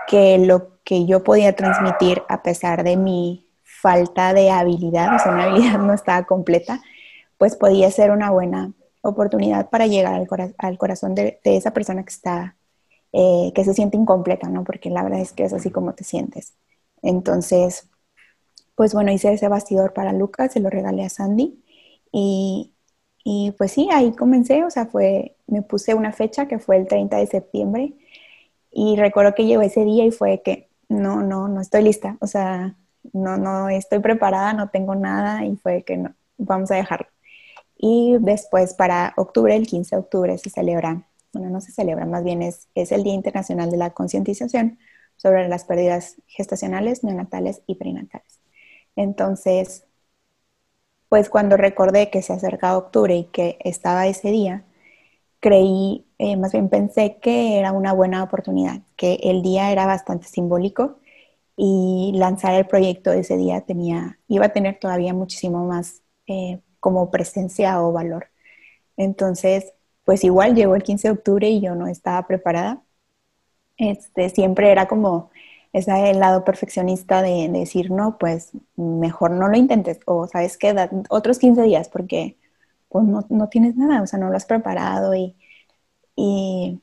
que 0.08 0.38
lo 0.38 0.80
que 0.84 1.06
yo 1.06 1.24
podía 1.24 1.56
transmitir 1.56 2.22
a 2.30 2.44
pesar 2.44 2.84
de 2.84 2.98
mi 2.98 3.48
falta 3.64 4.34
de 4.34 4.52
habilidad, 4.52 5.16
o 5.16 5.20
sea, 5.20 5.32
una 5.32 5.44
habilidad 5.52 5.80
no 5.80 5.94
estaba 5.94 6.24
completa, 6.24 6.82
pues 7.38 7.56
podía 7.56 7.90
ser 7.92 8.12
una 8.12 8.32
buena 8.32 8.72
oportunidad 9.02 9.70
para 9.70 9.88
llegar 9.88 10.16
al, 10.16 10.56
al 10.58 10.78
corazón 10.78 11.16
de, 11.16 11.40
de, 11.44 11.58
esa 11.58 11.72
persona 11.72 12.04
que 12.04 12.12
está, 12.12 12.56
eh, 13.14 13.52
que 13.54 13.64
se 13.64 13.74
siente 13.74 13.98
incompleta, 13.98 14.50
¿no? 14.50 14.64
Porque 14.64 14.90
la 14.90 15.04
verdad 15.04 15.20
es 15.20 15.34
que 15.34 15.44
es 15.44 15.54
así 15.54 15.70
como 15.70 15.94
te 15.94 16.04
sientes. 16.04 16.54
Entonces, 17.02 17.88
pues 18.76 18.94
bueno, 18.94 19.12
hice 19.12 19.34
ese 19.34 19.48
bastidor 19.48 19.94
para 19.94 20.14
Lucas, 20.14 20.54
se 20.54 20.60
lo 20.60 20.70
regalé 20.70 21.06
a 21.06 21.10
Sandy 21.10 21.64
y, 22.12 22.74
y 23.24 23.52
pues 23.58 23.72
sí, 23.72 23.90
ahí 23.92 24.14
comencé, 24.14 24.64
o 24.64 24.70
sea, 24.70 24.86
fue, 24.88 25.38
me 25.48 25.62
puse 25.62 25.94
una 25.96 26.12
fecha 26.14 26.48
que 26.48 26.60
fue 26.60 26.78
el 26.78 26.88
30 26.88 27.18
de 27.18 27.28
septiembre 27.28 27.94
y 28.72 28.98
recuerdo 28.98 29.34
que 29.36 29.46
llegó 29.46 29.62
ese 29.62 29.86
día 29.86 30.06
y 30.06 30.12
fue 30.12 30.42
que 30.44 30.70
no, 30.90 31.22
no, 31.24 31.48
no 31.48 31.62
estoy 31.62 31.84
lista, 31.84 32.18
o 32.22 32.28
sea, 32.28 32.76
no, 33.14 33.38
no 33.38 33.70
estoy 33.70 34.00
preparada, 34.00 34.54
no 34.54 34.70
tengo 34.70 34.96
nada 34.96 35.46
y 35.46 35.56
fue 35.58 35.84
que 35.84 35.98
no, 35.98 36.16
vamos 36.38 36.72
a 36.72 36.76
dejarlo. 36.76 37.08
Y 37.78 38.18
después 38.20 38.74
para 38.74 39.14
octubre, 39.18 39.56
el 39.56 39.68
15 39.68 39.96
de 39.96 40.00
octubre, 40.02 40.38
se 40.38 40.50
celebra, 40.50 41.08
bueno, 41.34 41.50
no 41.50 41.62
se 41.62 41.72
celebra, 41.72 42.06
más 42.06 42.24
bien 42.24 42.42
es, 42.42 42.70
es 42.76 42.92
el 42.92 43.04
Día 43.04 43.14
Internacional 43.14 43.72
de 43.72 43.78
la 43.78 43.92
Concientización 43.92 44.80
sobre 45.18 45.48
las 45.48 45.66
pérdidas 45.66 46.18
gestacionales, 46.28 47.04
neonatales 47.04 47.62
y 47.68 47.76
prenatales. 47.76 48.45
Entonces, 48.96 49.86
pues 51.10 51.30
cuando 51.30 51.58
recordé 51.58 52.10
que 52.10 52.22
se 52.22 52.34
acercaba 52.34 52.78
octubre 52.78 53.16
y 53.16 53.26
que 53.26 53.58
estaba 53.64 54.08
ese 54.08 54.32
día, 54.32 54.66
creí, 55.42 56.06
eh, 56.20 56.38
más 56.38 56.54
bien 56.54 56.70
pensé 56.70 57.20
que 57.22 57.60
era 57.60 57.72
una 57.74 57.94
buena 57.94 58.24
oportunidad, 58.24 58.82
que 58.98 59.16
el 59.24 59.42
día 59.44 59.72
era 59.72 59.86
bastante 59.88 60.28
simbólico 60.28 61.00
y 61.58 62.14
lanzar 62.16 62.56
el 62.56 62.68
proyecto 62.68 63.12
ese 63.14 63.38
día 63.38 63.62
tenía, 63.64 64.20
iba 64.30 64.48
a 64.48 64.50
tener 64.54 64.80
todavía 64.80 65.14
muchísimo 65.14 65.66
más 65.68 66.04
eh, 66.28 66.62
como 66.80 67.12
presencia 67.12 67.82
o 67.84 67.92
valor. 67.94 68.30
Entonces, 68.98 69.74
pues 70.06 70.24
igual 70.24 70.56
llegó 70.56 70.76
el 70.76 70.84
15 70.84 71.10
de 71.10 71.14
octubre 71.14 71.50
y 71.50 71.62
yo 71.62 71.76
no 71.76 71.88
estaba 71.88 72.28
preparada. 72.28 72.84
Este, 73.78 74.30
siempre 74.30 74.72
era 74.72 74.88
como 74.88 75.32
es 75.76 75.88
el 75.90 76.20
lado 76.20 76.46
perfeccionista 76.46 77.22
de, 77.22 77.50
decir, 77.50 77.92
no, 77.92 78.18
pues 78.18 78.52
mejor 78.78 79.32
no 79.32 79.50
lo 79.50 79.58
intentes, 79.58 80.00
o 80.06 80.26
sabes 80.28 80.58
qué, 80.58 80.74
otros 81.10 81.38
15 81.40 81.64
días, 81.64 81.90
porque 81.90 82.38
pues 82.90 83.06
no, 83.06 83.26
no, 83.30 83.50
tienes 83.50 83.76
nada, 83.76 84.02
o 84.02 84.08
sea, 84.08 84.18
no 84.20 84.30
lo 84.30 84.38
has 84.38 84.46
preparado 84.46 85.14
y, 85.16 85.36
y, 86.16 86.82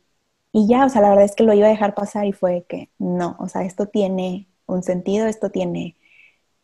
y, 0.53 0.69
ya, 0.69 0.87
o 0.87 0.89
sea, 0.91 1.01
la 1.03 1.11
verdad 1.11 1.25
es 1.25 1.35
que 1.35 1.45
lo 1.45 1.55
iba 1.55 1.67
a 1.69 1.71
dejar 1.71 1.95
pasar 1.95 2.27
y 2.27 2.33
fue 2.33 2.67
que 2.69 2.91
no, 2.99 3.37
o 3.41 3.49
sea, 3.49 3.65
esto 3.65 3.87
tiene 3.89 4.49
un 4.67 4.83
sentido, 4.83 5.27
esto 5.27 5.51
tiene 5.51 5.97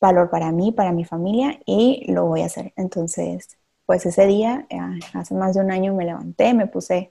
valor 0.00 0.30
para 0.30 0.52
mí, 0.52 0.72
para 0.72 0.92
mi 0.92 1.04
familia 1.04 1.60
y 1.66 2.12
lo 2.12 2.26
voy 2.26 2.42
a 2.42 2.46
hacer. 2.46 2.72
Entonces, 2.76 3.58
pues 3.86 4.06
ese 4.06 4.26
día, 4.26 4.66
eh, 4.70 4.78
hace 5.14 5.34
más 5.34 5.54
de 5.54 5.62
un 5.62 5.70
año 5.70 5.94
me 5.94 6.04
levanté, 6.04 6.54
me 6.54 6.66
puse 6.66 7.10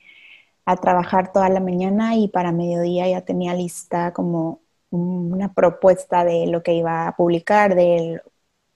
a 0.65 0.77
trabajar 0.77 1.33
toda 1.33 1.49
la 1.49 1.59
mañana 1.61 2.15
y 2.17 2.27
para 2.29 2.51
mediodía 2.51 3.07
ya 3.09 3.21
tenía 3.21 3.53
lista 3.55 4.13
como 4.13 4.61
una 4.89 5.53
propuesta 5.53 6.23
de 6.23 6.47
lo 6.47 6.63
que 6.63 6.73
iba 6.73 7.07
a 7.07 7.15
publicar, 7.15 7.75
del, 7.75 8.21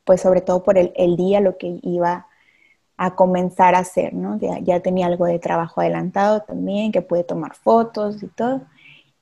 pues 0.04 0.22
sobre 0.22 0.42
todo 0.42 0.64
por 0.64 0.78
el, 0.78 1.16
día, 1.16 1.42
lo 1.42 1.58
que 1.58 1.80
iba 1.84 2.28
a 2.98 3.16
comenzar 3.16 3.76
a 3.76 3.80
hacer, 3.80 4.14
¿no? 4.14 4.38
Ya, 4.40 4.60
ya, 4.60 4.80
tenía 4.82 5.08
algo 5.08 5.26
de 5.26 5.40
trabajo 5.40 5.82
adelantado 5.82 6.42
también, 6.42 6.92
que 6.92 7.02
pude 7.02 7.24
tomar 7.24 7.56
fotos 7.56 8.22
y 8.24 8.28
todo. 8.28 8.62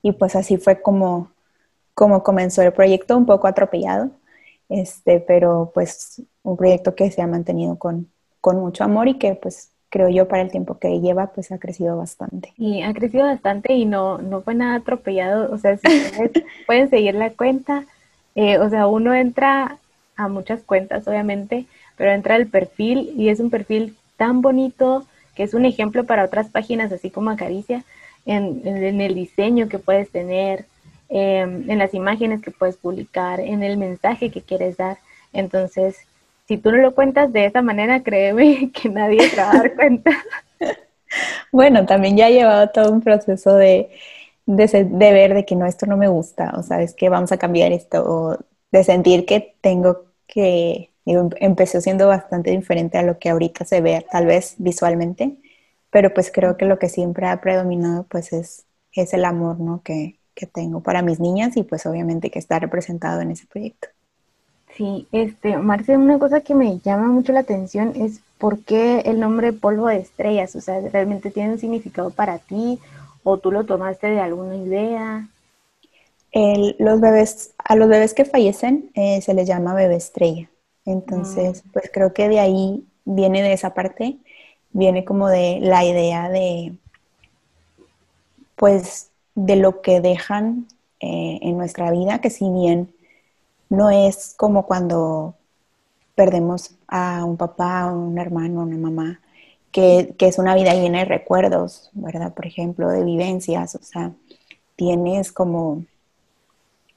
Y 0.02 0.14
pues 0.14 0.36
así 0.36 0.58
fue 0.58 0.82
como, 0.82 1.32
como 1.94 2.24
comenzó 2.24 2.62
el 2.62 2.74
proyecto, 2.74 3.18
un 3.18 3.26
poco 3.26 3.48
atropellado, 3.48 4.12
este, 4.70 5.20
pero 5.20 5.72
pues 5.74 6.22
un 6.44 6.58
proyecto 6.58 6.96
que 6.96 7.12
se 7.12 7.22
ha 7.22 7.28
mantenido 7.28 7.78
con, 7.78 8.10
con 8.42 8.60
mucho 8.60 8.84
amor 8.84 9.08
y 9.08 9.18
que 9.18 9.36
pues 9.36 9.72
creo 9.90 10.10
yo, 10.10 10.28
para 10.28 10.44
el 10.44 10.52
tiempo 10.52 10.78
que 10.78 11.00
lleva, 11.00 11.28
pues 11.28 11.52
ha 11.52 11.58
crecido 11.58 11.98
bastante. 11.98 12.54
Y 12.58 12.84
ha 12.84 12.94
crecido 12.94 13.26
bastante 13.26 13.74
y 13.74 13.86
no, 13.86 14.20
no 14.20 14.42
fue 14.42 14.56
nada 14.56 14.76
atropellado. 14.76 15.52
O 15.52 15.58
sea, 15.58 15.78
si 15.78 15.88
ustedes 15.88 16.32
pueden 16.68 16.90
seguir 16.90 17.16
la 17.16 17.32
cuenta, 17.32 17.86
eh, 18.36 18.58
o 18.60 18.70
sea, 18.70 18.88
uno 18.88 19.14
entra 19.14 19.78
a 20.16 20.28
muchas 20.28 20.62
cuentas, 20.62 21.08
obviamente, 21.08 21.66
pero 21.98 22.12
entra 22.12 22.36
al 22.36 22.48
perfil 22.48 23.14
y 23.18 23.30
es 23.30 23.40
un 23.40 23.50
perfil 23.50 23.96
tan 24.18 24.42
bonito 24.42 25.06
que 25.36 25.44
es 25.44 25.54
un 25.54 25.66
ejemplo 25.66 26.04
para 26.04 26.26
otras 26.26 26.50
páginas, 26.50 26.92
así 26.92 27.10
como 27.10 27.30
Acaricia, 27.30 27.84
en, 28.26 28.62
en 28.66 29.00
el 29.00 29.16
diseño 29.16 29.70
que 29.70 29.80
puedes 29.80 30.10
tener, 30.12 30.66
eh, 31.10 31.40
en 31.40 31.78
las 31.78 31.94
imágenes 31.94 32.42
que 32.42 32.52
puedes 32.52 32.78
publicar, 32.78 33.40
en 33.40 33.64
el 33.64 33.78
mensaje 33.78 34.30
que 34.30 34.42
quieres 34.42 34.78
dar. 34.78 34.98
Entonces, 35.34 35.98
si 36.50 36.58
tú 36.58 36.72
no 36.72 36.78
lo 36.78 36.96
cuentas 36.96 37.32
de 37.32 37.46
esa 37.46 37.62
manera, 37.62 38.02
créeme 38.02 38.72
que 38.74 38.90
nadie 38.90 39.30
te 39.30 39.38
va 39.38 39.52
a 39.52 39.58
dar 39.58 39.76
cuenta. 39.76 40.12
bueno, 41.52 41.86
también 41.86 42.18
ya 42.18 42.28
he 42.28 42.34
llevado 42.34 42.70
todo 42.72 42.92
un 42.92 43.02
proceso 43.02 43.56
de, 43.56 43.92
de, 44.48 44.90
ver 44.90 45.36
de 45.36 45.46
que 45.46 45.56
no, 45.56 45.68
esto 45.68 45.86
no 45.86 45.96
me 45.96 46.08
gusta, 46.08 46.54
o 46.58 46.64
sea, 46.64 46.82
es 46.82 46.96
que 46.96 47.08
vamos 47.08 47.32
a 47.32 47.38
cambiar 47.38 47.72
esto, 47.72 48.04
o 48.04 48.38
de 48.72 48.84
sentir 48.84 49.28
que 49.28 49.58
tengo 49.62 50.06
que, 50.26 50.90
digo, 51.06 51.30
empezó 51.40 51.82
siendo 51.82 52.08
bastante 52.08 52.50
diferente 52.50 52.98
a 52.98 53.04
lo 53.04 53.20
que 53.20 53.30
ahorita 53.30 53.64
se 53.66 53.82
ve, 53.82 54.04
tal 54.12 54.26
vez 54.26 54.56
visualmente, 54.58 55.38
pero 55.92 56.14
pues 56.16 56.32
creo 56.32 56.58
que 56.58 56.66
lo 56.66 56.80
que 56.80 56.90
siempre 56.90 57.28
ha 57.28 57.42
predominado 57.42 58.08
pues 58.10 58.34
es, 58.34 58.66
es 58.94 59.14
el 59.14 59.26
amor, 59.26 59.60
¿no? 59.60 59.84
Que, 59.84 60.18
que 60.34 60.48
tengo 60.48 60.82
para 60.82 61.04
mis 61.04 61.20
niñas 61.20 61.58
y 61.58 61.64
pues 61.64 61.86
obviamente 61.86 62.32
que 62.32 62.40
está 62.40 62.58
representado 62.58 63.22
en 63.22 63.32
ese 63.32 63.46
proyecto. 63.46 63.90
Sí, 64.80 65.10
este, 65.12 65.58
Marce, 65.58 65.98
una 65.98 66.20
cosa 66.20 66.40
que 66.40 66.56
me 66.56 66.80
llama 66.80 67.10
mucho 67.10 67.34
la 67.34 67.42
atención 67.42 67.92
es 67.98 68.22
por 68.38 68.60
qué 68.60 69.00
el 69.00 69.20
nombre 69.20 69.52
polvo 69.52 69.88
de 69.88 69.98
estrellas, 69.98 70.56
o 70.56 70.62
sea, 70.62 70.80
¿realmente 70.80 71.32
tiene 71.32 71.52
un 71.52 71.60
significado 71.60 72.12
para 72.12 72.38
ti 72.38 72.80
o 73.24 73.40
tú 73.40 73.52
lo 73.52 73.66
tomaste 73.66 74.08
de 74.08 74.22
alguna 74.22 74.56
idea? 74.56 75.28
los 76.32 77.02
bebés, 77.02 77.54
a 77.58 77.76
los 77.76 77.90
bebés 77.90 78.14
que 78.14 78.24
fallecen 78.24 78.92
eh, 78.94 79.20
se 79.22 79.34
les 79.34 79.50
llama 79.50 79.74
bebé 79.74 79.98
estrella, 79.98 80.50
entonces, 80.86 81.66
mm. 81.66 81.72
pues 81.74 81.92
creo 81.94 82.14
que 82.14 82.30
de 82.30 82.40
ahí 82.40 82.86
viene 83.04 83.42
de 83.42 83.52
esa 83.52 83.74
parte, 83.74 84.16
viene 84.72 85.04
como 85.04 85.28
de 85.28 85.60
la 85.62 85.84
idea 85.84 86.30
de, 86.30 86.72
pues, 88.56 89.10
de 89.36 89.58
lo 89.58 89.82
que 89.82 90.00
dejan 90.00 90.68
eh, 91.02 91.40
en 91.42 91.58
nuestra 91.58 91.92
vida, 91.92 92.22
que 92.22 92.30
si 92.30 92.50
bien 92.50 92.94
no 93.70 93.90
es 93.90 94.34
como 94.38 94.66
cuando 94.66 95.36
perdemos 96.16 96.76
a 96.88 97.24
un 97.24 97.38
papá, 97.38 97.86
un 97.94 98.18
hermano, 98.18 98.64
una 98.64 98.78
mamá, 98.78 99.22
que, 99.72 100.16
es 100.20 100.40
una 100.40 100.56
vida 100.56 100.74
llena 100.74 101.00
de 101.00 101.06
recuerdos, 101.06 101.90
¿verdad? 101.94 102.34
Por 102.34 102.46
ejemplo, 102.46 102.90
de 102.90 103.04
vivencias, 103.04 103.76
o 103.76 103.84
sea, 103.84 104.14
tienes 104.76 105.32
como 105.32 105.86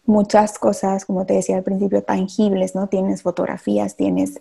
muchas 0.05 0.59
cosas, 0.59 1.05
como 1.05 1.27
te 1.27 1.35
decía 1.35 1.57
al 1.57 1.63
principio, 1.63 2.03
tangibles, 2.03 2.75
¿no? 2.75 2.89
Tienes 2.89 3.23
fotografías, 3.23 3.97
tienes 3.97 4.41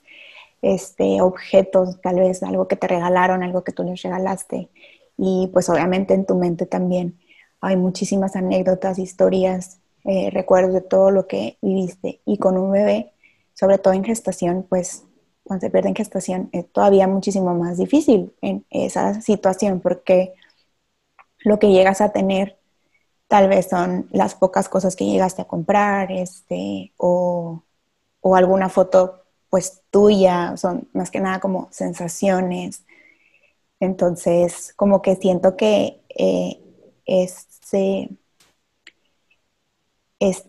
este, 0.61 1.21
objetos, 1.21 2.01
tal 2.01 2.15
vez 2.15 2.41
algo 2.43 2.67
que 2.67 2.75
te 2.75 2.88
regalaron, 2.88 3.43
algo 3.43 3.63
que 3.63 3.73
tú 3.73 3.83
les 3.83 4.01
regalaste. 4.01 4.69
Y 5.17 5.50
pues 5.53 5.69
obviamente 5.69 6.13
en 6.13 6.25
tu 6.25 6.35
mente 6.35 6.65
también 6.65 7.19
hay 7.59 7.77
muchísimas 7.77 8.35
anécdotas, 8.35 8.97
historias, 9.00 9.80
eh, 10.05 10.29
recuerdos 10.31 10.74
de 10.74 10.81
todo 10.81 11.12
lo 11.12 11.27
que 11.27 11.58
viviste. 11.62 12.22
Y 12.25 12.38
con 12.38 12.58
un 12.58 12.72
bebé, 12.72 13.13
sobre 13.53 13.77
todo 13.77 13.93
en 13.93 14.03
gestación, 14.03 14.65
pues 14.70 15.03
cuando 15.43 15.65
se 15.65 15.72
pierde 15.72 15.89
en 15.89 15.96
gestación 15.96 16.50
es 16.53 16.72
todavía 16.72 17.08
muchísimo 17.08 17.53
más 17.55 17.77
difícil 17.77 18.34
en 18.41 18.65
esa 18.70 19.22
situación 19.22 19.79
porque 19.81 20.34
lo 21.39 21.60
que 21.60 21.70
llegas 21.72 22.01
a 22.01 22.12
tener 22.12 22.58
tal 23.27 23.50
vez 23.50 23.70
son 23.70 24.08
las 24.12 24.36
pocas 24.36 24.70
cosas 24.70 24.96
que 24.96 25.05
llegaste 25.05 25.41
a 25.43 25.48
comprar 25.48 26.12
este, 26.12 26.93
o, 26.98 27.63
o 28.22 28.36
alguna 28.36 28.70
foto 28.70 29.24
pues 29.50 29.84
tuya, 29.91 30.58
son 30.58 30.89
más 30.93 31.12
que 31.12 31.20
nada 31.20 31.39
como 31.39 31.70
sensaciones. 31.72 32.86
Entonces, 33.79 34.74
como 34.75 35.01
que 35.01 35.15
siento 35.15 35.58
que 35.58 36.01
eh, 36.17 36.62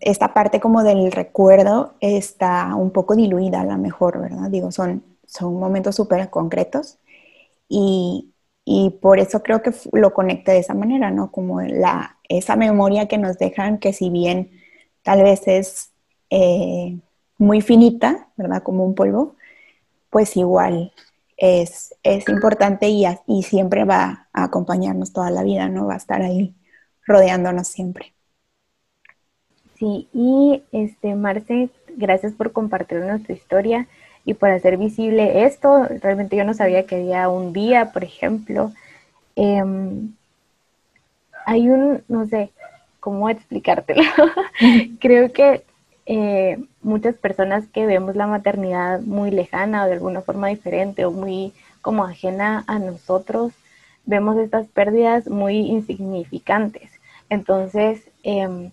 esta 0.01 0.33
parte 0.33 0.59
como 0.59 0.83
del 0.83 1.11
recuerdo 1.11 1.95
está 1.99 2.75
un 2.75 2.91
poco 2.91 3.15
diluida 3.15 3.61
a 3.61 3.65
lo 3.65 3.77
mejor, 3.77 4.21
¿verdad? 4.21 4.49
Digo, 4.49 4.71
son, 4.71 5.03
son 5.25 5.59
momentos 5.59 5.95
súper 5.95 6.29
concretos 6.29 6.99
y, 7.67 8.33
y, 8.65 8.91
por 9.01 9.19
eso 9.19 9.43
creo 9.43 9.61
que 9.61 9.71
lo 9.93 10.13
conecté 10.13 10.51
de 10.53 10.59
esa 10.59 10.73
manera, 10.75 11.11
¿no? 11.11 11.31
Como 11.31 11.61
la, 11.61 12.17
esa 12.29 12.55
memoria 12.55 13.07
que 13.07 13.17
nos 13.17 13.37
dejan 13.37 13.79
que 13.79 13.93
si 13.93 14.09
bien 14.09 14.51
tal 15.03 15.23
vez 15.23 15.47
es... 15.47 15.91
Eh, 16.29 16.97
muy 17.37 17.61
finita, 17.61 18.29
¿verdad? 18.37 18.63
Como 18.63 18.85
un 18.85 18.95
polvo, 18.95 19.35
pues 20.09 20.37
igual 20.37 20.93
es, 21.37 21.95
es 22.03 22.27
importante 22.29 22.87
y, 22.89 23.05
y, 23.27 23.43
siempre 23.43 23.85
va 23.85 24.29
a 24.33 24.43
acompañarnos 24.45 25.13
toda 25.13 25.31
la 25.31 25.43
vida, 25.43 25.69
¿no? 25.69 25.87
Va 25.87 25.95
a 25.95 25.97
estar 25.97 26.21
ahí 26.21 26.55
rodeándonos 27.05 27.67
siempre. 27.67 28.13
Sí, 29.83 30.07
y 30.13 30.63
este, 30.71 31.13
Marce, 31.13 31.69
gracias 31.97 32.31
por 32.31 32.53
compartir 32.53 32.99
nuestra 32.99 33.33
historia 33.33 33.85
y 34.23 34.33
por 34.33 34.49
hacer 34.49 34.77
visible 34.77 35.43
esto. 35.43 35.85
Realmente 36.01 36.37
yo 36.37 36.45
no 36.45 36.53
sabía 36.53 36.85
que 36.85 36.95
había 36.95 37.27
un 37.27 37.51
día, 37.51 37.91
por 37.91 38.05
ejemplo. 38.05 38.71
Em, 39.35 40.13
hay 41.45 41.67
un, 41.67 42.01
no 42.07 42.25
sé 42.27 42.51
cómo 43.01 43.29
explicártelo. 43.29 44.03
Creo 45.01 45.33
que 45.33 45.65
eh, 46.05 46.63
muchas 46.81 47.15
personas 47.15 47.67
que 47.67 47.85
vemos 47.85 48.15
la 48.15 48.27
maternidad 48.27 49.01
muy 49.01 49.31
lejana 49.31 49.83
o 49.83 49.87
de 49.87 49.95
alguna 49.95 50.21
forma 50.21 50.47
diferente 50.47 51.03
o 51.03 51.11
muy 51.11 51.51
como 51.81 52.05
ajena 52.05 52.63
a 52.67 52.79
nosotros, 52.79 53.51
vemos 54.05 54.37
estas 54.37 54.65
pérdidas 54.67 55.27
muy 55.27 55.57
insignificantes. 55.57 56.89
Entonces, 57.29 58.09
em, 58.23 58.71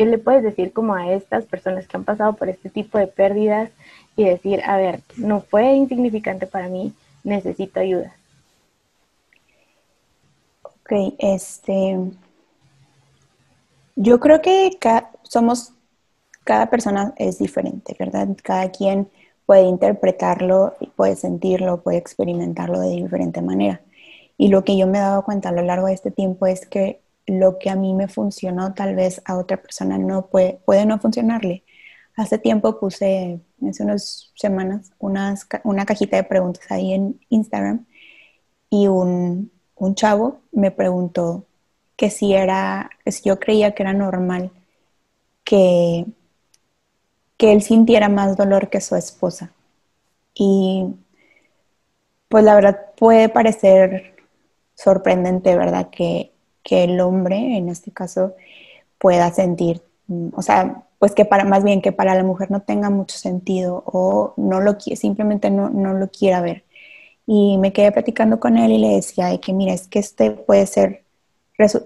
¿qué 0.00 0.06
le 0.06 0.16
puedes 0.16 0.42
decir 0.42 0.72
como 0.72 0.94
a 0.94 1.12
estas 1.12 1.44
personas 1.44 1.86
que 1.86 1.94
han 1.94 2.04
pasado 2.04 2.32
por 2.32 2.48
este 2.48 2.70
tipo 2.70 2.96
de 2.96 3.06
pérdidas 3.06 3.70
y 4.16 4.24
decir, 4.24 4.62
a 4.64 4.78
ver, 4.78 5.02
no 5.18 5.42
fue 5.42 5.74
insignificante 5.74 6.46
para 6.46 6.70
mí, 6.70 6.94
necesito 7.22 7.80
ayuda? 7.80 8.16
Ok, 10.62 10.92
este, 11.18 11.98
yo 13.94 14.20
creo 14.20 14.40
que 14.40 14.70
somos 15.22 15.74
cada 16.44 16.70
persona 16.70 17.12
es 17.18 17.36
diferente, 17.36 17.94
¿verdad? 17.98 18.28
Cada 18.42 18.70
quien 18.70 19.06
puede 19.44 19.64
interpretarlo, 19.64 20.76
puede 20.96 21.14
sentirlo, 21.14 21.82
puede 21.82 21.98
experimentarlo 21.98 22.80
de 22.80 22.88
diferente 22.88 23.42
manera. 23.42 23.82
Y 24.38 24.48
lo 24.48 24.64
que 24.64 24.78
yo 24.78 24.86
me 24.86 24.96
he 24.96 25.02
dado 25.02 25.24
cuenta 25.24 25.50
a 25.50 25.52
lo 25.52 25.60
largo 25.60 25.88
de 25.88 25.92
este 25.92 26.10
tiempo 26.10 26.46
es 26.46 26.64
que 26.64 27.02
lo 27.30 27.58
que 27.58 27.70
a 27.70 27.76
mí 27.76 27.94
me 27.94 28.08
funcionó 28.08 28.74
tal 28.74 28.94
vez 28.94 29.22
a 29.24 29.36
otra 29.36 29.62
persona 29.62 29.98
no 29.98 30.26
puede, 30.26 30.60
puede 30.64 30.86
no 30.86 30.98
funcionarle. 30.98 31.64
Hace 32.16 32.38
tiempo 32.38 32.78
puse, 32.78 33.40
hace 33.68 33.82
unas 33.84 34.32
semanas, 34.34 34.92
unas, 34.98 35.46
una 35.64 35.86
cajita 35.86 36.16
de 36.16 36.24
preguntas 36.24 36.64
ahí 36.70 36.92
en 36.92 37.20
Instagram 37.30 37.86
y 38.70 38.88
un, 38.88 39.50
un 39.76 39.94
chavo 39.94 40.40
me 40.52 40.70
preguntó 40.70 41.46
que 41.96 42.10
si 42.10 42.34
era, 42.34 42.90
si 43.06 43.28
yo 43.28 43.38
creía 43.38 43.74
que 43.74 43.82
era 43.82 43.92
normal 43.92 44.52
que 45.44 46.06
que 47.40 47.52
él 47.52 47.62
sintiera 47.62 48.10
más 48.10 48.36
dolor 48.36 48.68
que 48.68 48.82
su 48.82 48.96
esposa. 48.96 49.50
Y 50.34 50.94
pues 52.28 52.44
la 52.44 52.54
verdad 52.54 52.90
puede 52.98 53.30
parecer 53.30 54.14
sorprendente, 54.74 55.56
¿verdad? 55.56 55.88
Que, 55.90 56.29
el 56.64 57.00
hombre, 57.00 57.56
en 57.56 57.68
este 57.68 57.92
caso, 57.92 58.34
pueda 58.98 59.32
sentir, 59.32 59.82
mm, 60.08 60.28
o 60.34 60.42
sea, 60.42 60.84
pues 60.98 61.12
que 61.14 61.24
para, 61.24 61.44
más 61.44 61.64
bien 61.64 61.82
que 61.82 61.92
para 61.92 62.14
la 62.14 62.24
mujer 62.24 62.50
no 62.50 62.62
tenga 62.62 62.90
mucho 62.90 63.16
sentido 63.18 63.82
o 63.86 64.34
no 64.36 64.60
lo 64.60 64.78
simplemente 64.80 65.50
no, 65.50 65.70
no 65.70 65.94
lo 65.94 66.10
quiera 66.10 66.40
ver. 66.42 66.64
Y 67.26 67.58
me 67.58 67.72
quedé 67.72 67.92
platicando 67.92 68.40
con 68.40 68.58
él 68.58 68.72
y 68.72 68.78
le 68.78 68.88
decía 68.96 69.28
de 69.28 69.40
que, 69.40 69.52
mira, 69.52 69.72
es 69.74 69.88
que 69.88 70.00
este 70.00 70.32
puede 70.32 70.66
ser, 70.66 71.04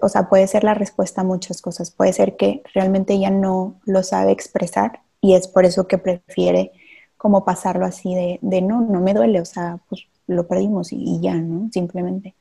o 0.01 0.09
sea, 0.09 0.29
puede 0.29 0.47
ser 0.47 0.63
la 0.63 0.73
respuesta 0.73 1.21
a 1.21 1.23
muchas 1.23 1.61
cosas. 1.61 1.91
Puede 1.91 2.13
ser 2.13 2.35
que 2.37 2.63
realmente 2.73 3.13
ella 3.13 3.31
no 3.31 3.75
lo 3.85 4.03
sabe 4.03 4.31
expresar 4.31 5.01
y 5.21 5.35
es 5.35 5.47
por 5.47 5.65
eso 5.65 5.87
que 5.87 5.97
prefiere 5.97 6.71
como 7.17 7.45
pasarlo 7.45 7.85
así 7.85 8.13
de, 8.15 8.39
de 8.41 8.61
no, 8.61 8.81
no 8.81 9.01
me 9.01 9.13
duele, 9.13 9.41
o 9.41 9.45
sea, 9.45 9.79
pues 9.89 10.07
lo 10.27 10.47
perdimos 10.47 10.91
y, 10.91 11.19
ya, 11.21 11.35
¿no? 11.35 11.69
Simplemente. 11.71 12.35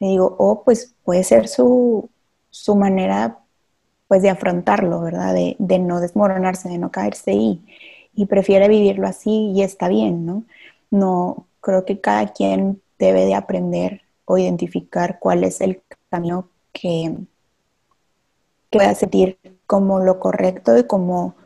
Digo, 0.00 0.34
o 0.38 0.64
pues 0.64 0.94
puede 1.04 1.24
ser 1.24 1.48
su, 1.48 2.10
su 2.50 2.74
manera 2.74 3.38
pues 4.08 4.22
de 4.22 4.30
afrontarlo, 4.30 5.00
¿verdad? 5.00 5.34
De, 5.34 5.56
de, 5.58 5.78
no 5.78 6.00
desmoronarse, 6.00 6.68
de 6.68 6.78
no 6.78 6.90
caerse 6.90 7.32
y, 7.32 7.64
y 8.14 8.26
prefiere 8.26 8.68
vivirlo 8.68 9.06
así 9.06 9.52
y 9.54 9.62
está 9.62 9.88
bien, 9.88 10.26
¿no? 10.26 10.44
No, 10.90 11.46
creo 11.60 11.84
que 11.84 12.00
cada 12.00 12.32
quien 12.32 12.82
debe 12.98 13.24
de 13.26 13.34
aprender 13.34 14.02
o 14.24 14.38
identificar 14.38 15.18
cuál 15.20 15.44
es 15.44 15.60
el 15.60 15.82
camino 16.10 16.48
que, 16.72 17.14
que 18.70 18.78
pueda 18.78 18.94
sentir 18.94 19.38
como 19.66 20.00
lo 20.00 20.18
correcto 20.18 20.76
y 20.78 20.84
como 20.84 21.36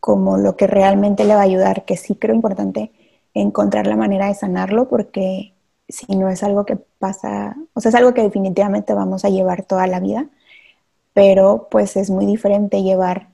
como 0.00 0.38
lo 0.38 0.56
que 0.56 0.66
realmente 0.66 1.24
le 1.24 1.34
va 1.34 1.42
a 1.42 1.44
ayudar, 1.44 1.84
que 1.84 1.96
sí 1.96 2.14
creo 2.16 2.34
importante 2.34 2.90
encontrar 3.34 3.86
la 3.86 3.96
manera 3.96 4.26
de 4.26 4.34
sanarlo 4.34 4.88
porque 4.88 5.52
si 5.90 6.16
no 6.16 6.28
es 6.28 6.42
algo 6.42 6.64
que 6.66 6.76
pasa, 6.76 7.56
o 7.74 7.80
sea, 7.80 7.90
es 7.90 7.94
algo 7.94 8.14
que 8.14 8.22
definitivamente 8.22 8.94
vamos 8.94 9.24
a 9.24 9.30
llevar 9.30 9.64
toda 9.64 9.86
la 9.86 10.00
vida, 10.00 10.28
pero 11.14 11.68
pues 11.70 11.96
es 11.96 12.10
muy 12.10 12.26
diferente 12.26 12.82
llevar 12.82 13.28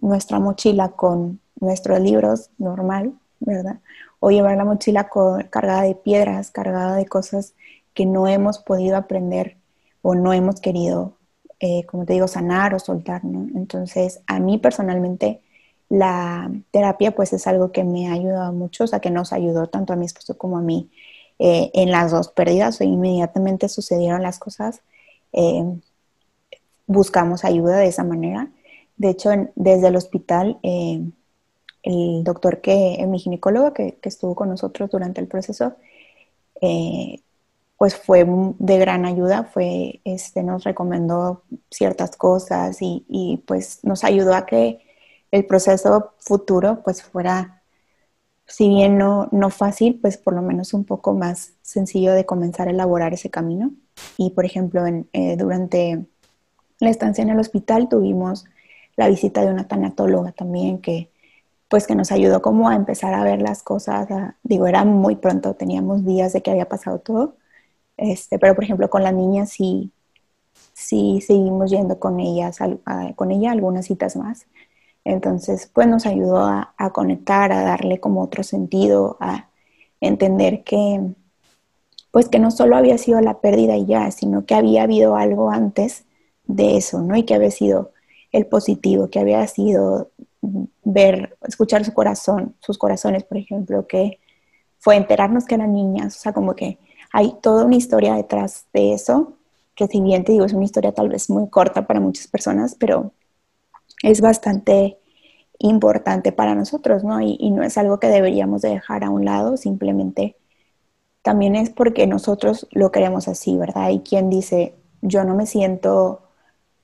nuestra 0.00 0.38
mochila 0.40 0.90
con 0.90 1.40
nuestros 1.60 2.00
libros 2.00 2.50
normal, 2.58 3.14
¿verdad? 3.40 3.80
O 4.20 4.30
llevar 4.30 4.56
la 4.56 4.64
mochila 4.64 5.08
cargada 5.50 5.82
de 5.82 5.94
piedras, 5.94 6.50
cargada 6.50 6.96
de 6.96 7.06
cosas 7.06 7.54
que 7.94 8.06
no 8.06 8.26
hemos 8.28 8.58
podido 8.58 8.96
aprender 8.96 9.56
o 10.02 10.14
no 10.14 10.32
hemos 10.32 10.60
querido, 10.60 11.16
eh, 11.60 11.84
como 11.86 12.04
te 12.04 12.14
digo, 12.14 12.28
sanar 12.28 12.74
o 12.74 12.78
soltar, 12.78 13.24
¿no? 13.24 13.46
Entonces, 13.58 14.20
a 14.26 14.40
mí 14.40 14.58
personalmente 14.58 15.42
la 15.88 16.50
terapia 16.70 17.14
pues 17.14 17.32
es 17.32 17.46
algo 17.46 17.70
que 17.72 17.84
me 17.84 18.08
ha 18.08 18.14
ayudado 18.14 18.52
mucho, 18.52 18.84
o 18.84 18.86
sea, 18.86 19.00
que 19.00 19.10
nos 19.10 19.32
ayudó 19.32 19.68
tanto 19.68 19.92
a 19.92 19.96
mi 19.96 20.06
esposo 20.06 20.38
como 20.38 20.58
a 20.58 20.62
mí 20.62 20.90
eh, 21.44 21.72
en 21.74 21.90
las 21.90 22.12
dos 22.12 22.28
pérdidas, 22.28 22.80
inmediatamente 22.80 23.68
sucedieron 23.68 24.22
las 24.22 24.38
cosas, 24.38 24.80
eh, 25.32 25.64
buscamos 26.86 27.44
ayuda 27.44 27.78
de 27.78 27.88
esa 27.88 28.04
manera. 28.04 28.48
De 28.96 29.10
hecho, 29.10 29.30
desde 29.56 29.88
el 29.88 29.96
hospital, 29.96 30.60
eh, 30.62 31.02
el 31.82 32.22
doctor 32.22 32.60
que, 32.60 33.04
mi 33.08 33.18
ginecólogo 33.18 33.72
que, 33.74 33.98
estuvo 34.04 34.36
con 34.36 34.50
nosotros 34.50 34.88
durante 34.90 35.20
el 35.20 35.26
proceso, 35.26 35.74
pues 37.76 37.96
fue 37.96 38.24
de 38.24 38.78
gran 38.78 39.04
ayuda, 39.04 39.42
fue, 39.42 40.00
este, 40.04 40.44
nos 40.44 40.62
recomendó 40.62 41.42
ciertas 41.72 42.16
cosas 42.16 42.80
y, 42.80 43.04
y 43.08 43.38
pues 43.38 43.80
nos 43.82 44.04
ayudó 44.04 44.34
a 44.34 44.46
que 44.46 44.78
el 45.32 45.44
proceso 45.46 46.12
futuro 46.18 46.82
pues 46.84 47.02
fuera, 47.02 47.61
si 48.52 48.68
bien 48.68 48.98
no, 48.98 49.28
no 49.32 49.48
fácil, 49.48 49.98
pues 49.98 50.18
por 50.18 50.34
lo 50.34 50.42
menos 50.42 50.74
un 50.74 50.84
poco 50.84 51.14
más 51.14 51.54
sencillo 51.62 52.12
de 52.12 52.26
comenzar 52.26 52.68
a 52.68 52.70
elaborar 52.70 53.14
ese 53.14 53.30
camino. 53.30 53.70
Y 54.18 54.30
por 54.32 54.44
ejemplo, 54.44 54.84
eh, 54.86 55.36
durante 55.38 56.04
la 56.78 56.90
estancia 56.90 57.22
en 57.22 57.30
el 57.30 57.38
hospital 57.38 57.88
tuvimos 57.88 58.44
la 58.96 59.08
visita 59.08 59.40
de 59.40 59.50
una 59.50 59.68
tanatóloga 59.68 60.32
también 60.32 60.82
que 60.82 61.10
pues 61.68 61.86
que 61.86 61.94
nos 61.94 62.12
ayudó 62.12 62.42
como 62.42 62.68
a 62.68 62.74
empezar 62.74 63.14
a 63.14 63.24
ver 63.24 63.40
las 63.40 63.62
cosas, 63.62 64.06
digo, 64.42 64.66
era 64.66 64.84
muy 64.84 65.16
pronto, 65.16 65.54
teníamos 65.54 66.04
días 66.04 66.34
de 66.34 66.42
que 66.42 66.50
había 66.50 66.68
pasado 66.68 66.98
todo, 66.98 67.36
este, 67.96 68.38
pero 68.38 68.54
por 68.54 68.64
ejemplo 68.64 68.90
con 68.90 69.02
la 69.02 69.12
niña 69.12 69.46
sí, 69.46 69.92
sí 70.74 71.22
seguimos 71.26 71.70
yendo 71.70 71.98
con, 71.98 72.20
ellas, 72.20 72.58
con 73.16 73.30
ella 73.30 73.52
algunas 73.52 73.86
citas 73.86 74.14
más 74.16 74.46
entonces, 75.04 75.70
pues 75.72 75.88
nos 75.88 76.06
ayudó 76.06 76.38
a, 76.44 76.90
conectar, 76.92 77.52
a 77.52 77.62
darle 77.62 77.98
como 78.00 78.22
otro 78.22 78.42
sentido, 78.42 79.16
a 79.20 79.48
entender 80.00 80.62
que, 80.64 81.00
pues 82.10 82.28
que 82.28 82.38
no 82.38 82.50
solo 82.50 82.76
había 82.76 82.98
sido 82.98 83.20
la 83.20 83.40
pérdida 83.40 83.76
y 83.76 83.86
ya, 83.86 84.10
sino 84.10 84.44
que 84.46 84.54
había 84.54 84.84
habido 84.84 85.16
algo 85.16 85.50
antes 85.50 86.04
de 86.46 86.76
eso, 86.76 87.00
¿no? 87.00 87.16
Y 87.16 87.24
que 87.24 87.34
había 87.34 87.50
sido 87.50 87.92
el 88.30 88.46
positivo, 88.46 89.10
que 89.10 89.18
había 89.18 89.46
sido 89.46 90.10
ver, 90.84 91.36
escuchar 91.46 91.84
su 91.84 91.92
corazón, 91.94 92.54
sus 92.60 92.78
corazones, 92.78 93.24
por 93.24 93.38
ejemplo, 93.38 93.86
que 93.86 94.20
fue 94.78 94.96
enterarnos 94.96 95.44
que 95.44 95.54
eran 95.54 95.72
niñas, 95.72 96.16
o 96.16 96.20
sea, 96.20 96.32
como 96.32 96.54
que 96.54 96.78
hay 97.12 97.36
toda 97.42 97.64
una 97.64 97.76
historia 97.76 98.14
detrás 98.14 98.66
de 98.72 98.94
eso, 98.94 99.34
que 99.74 99.86
si 99.86 100.00
bien 100.00 100.24
te 100.24 100.32
digo, 100.32 100.44
es 100.44 100.52
una 100.52 100.64
historia 100.64 100.92
tal 100.92 101.08
vez 101.08 101.30
muy 101.30 101.48
corta 101.48 101.86
para 101.86 102.00
muchas 102.00 102.26
personas, 102.26 102.76
pero 102.78 103.12
es 104.02 104.20
bastante 104.20 104.98
importante 105.58 106.32
para 106.32 106.54
nosotros, 106.54 107.04
¿no? 107.04 107.20
Y, 107.20 107.50
no 107.50 107.62
es 107.62 107.78
algo 107.78 107.98
que 107.98 108.08
deberíamos 108.08 108.62
dejar 108.62 109.04
a 109.04 109.10
un 109.10 109.24
lado, 109.24 109.56
simplemente 109.56 110.36
también 111.22 111.54
es 111.54 111.70
porque 111.70 112.06
nosotros 112.06 112.66
lo 112.72 112.90
queremos 112.90 113.28
así, 113.28 113.56
¿verdad? 113.56 113.84
Hay 113.84 114.00
quien 114.00 114.28
dice, 114.28 114.74
yo 115.02 115.22
no 115.24 115.36
me 115.36 115.46
siento, 115.46 116.22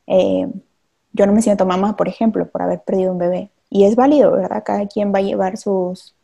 eh, 0.07 0.46
yo 1.12 1.26
no 1.26 1.33
me 1.33 1.42
siento 1.42 1.66
mamá, 1.66 1.96
por 1.96 2.09
ejemplo, 2.09 2.46
por 2.48 2.62
haber 2.62 2.81
perdido 2.83 3.12
un 3.12 3.18
bebé. 3.18 3.50
Y 3.68 3.85
es 3.85 3.96
válido, 3.96 4.33
¿verdad? 4.33 4.62
Cada 4.64 4.87
quien 4.87 5.12
va 5.12 5.18
a 5.18 5.22
llevar 5.22 5.57
sus, 5.57 6.14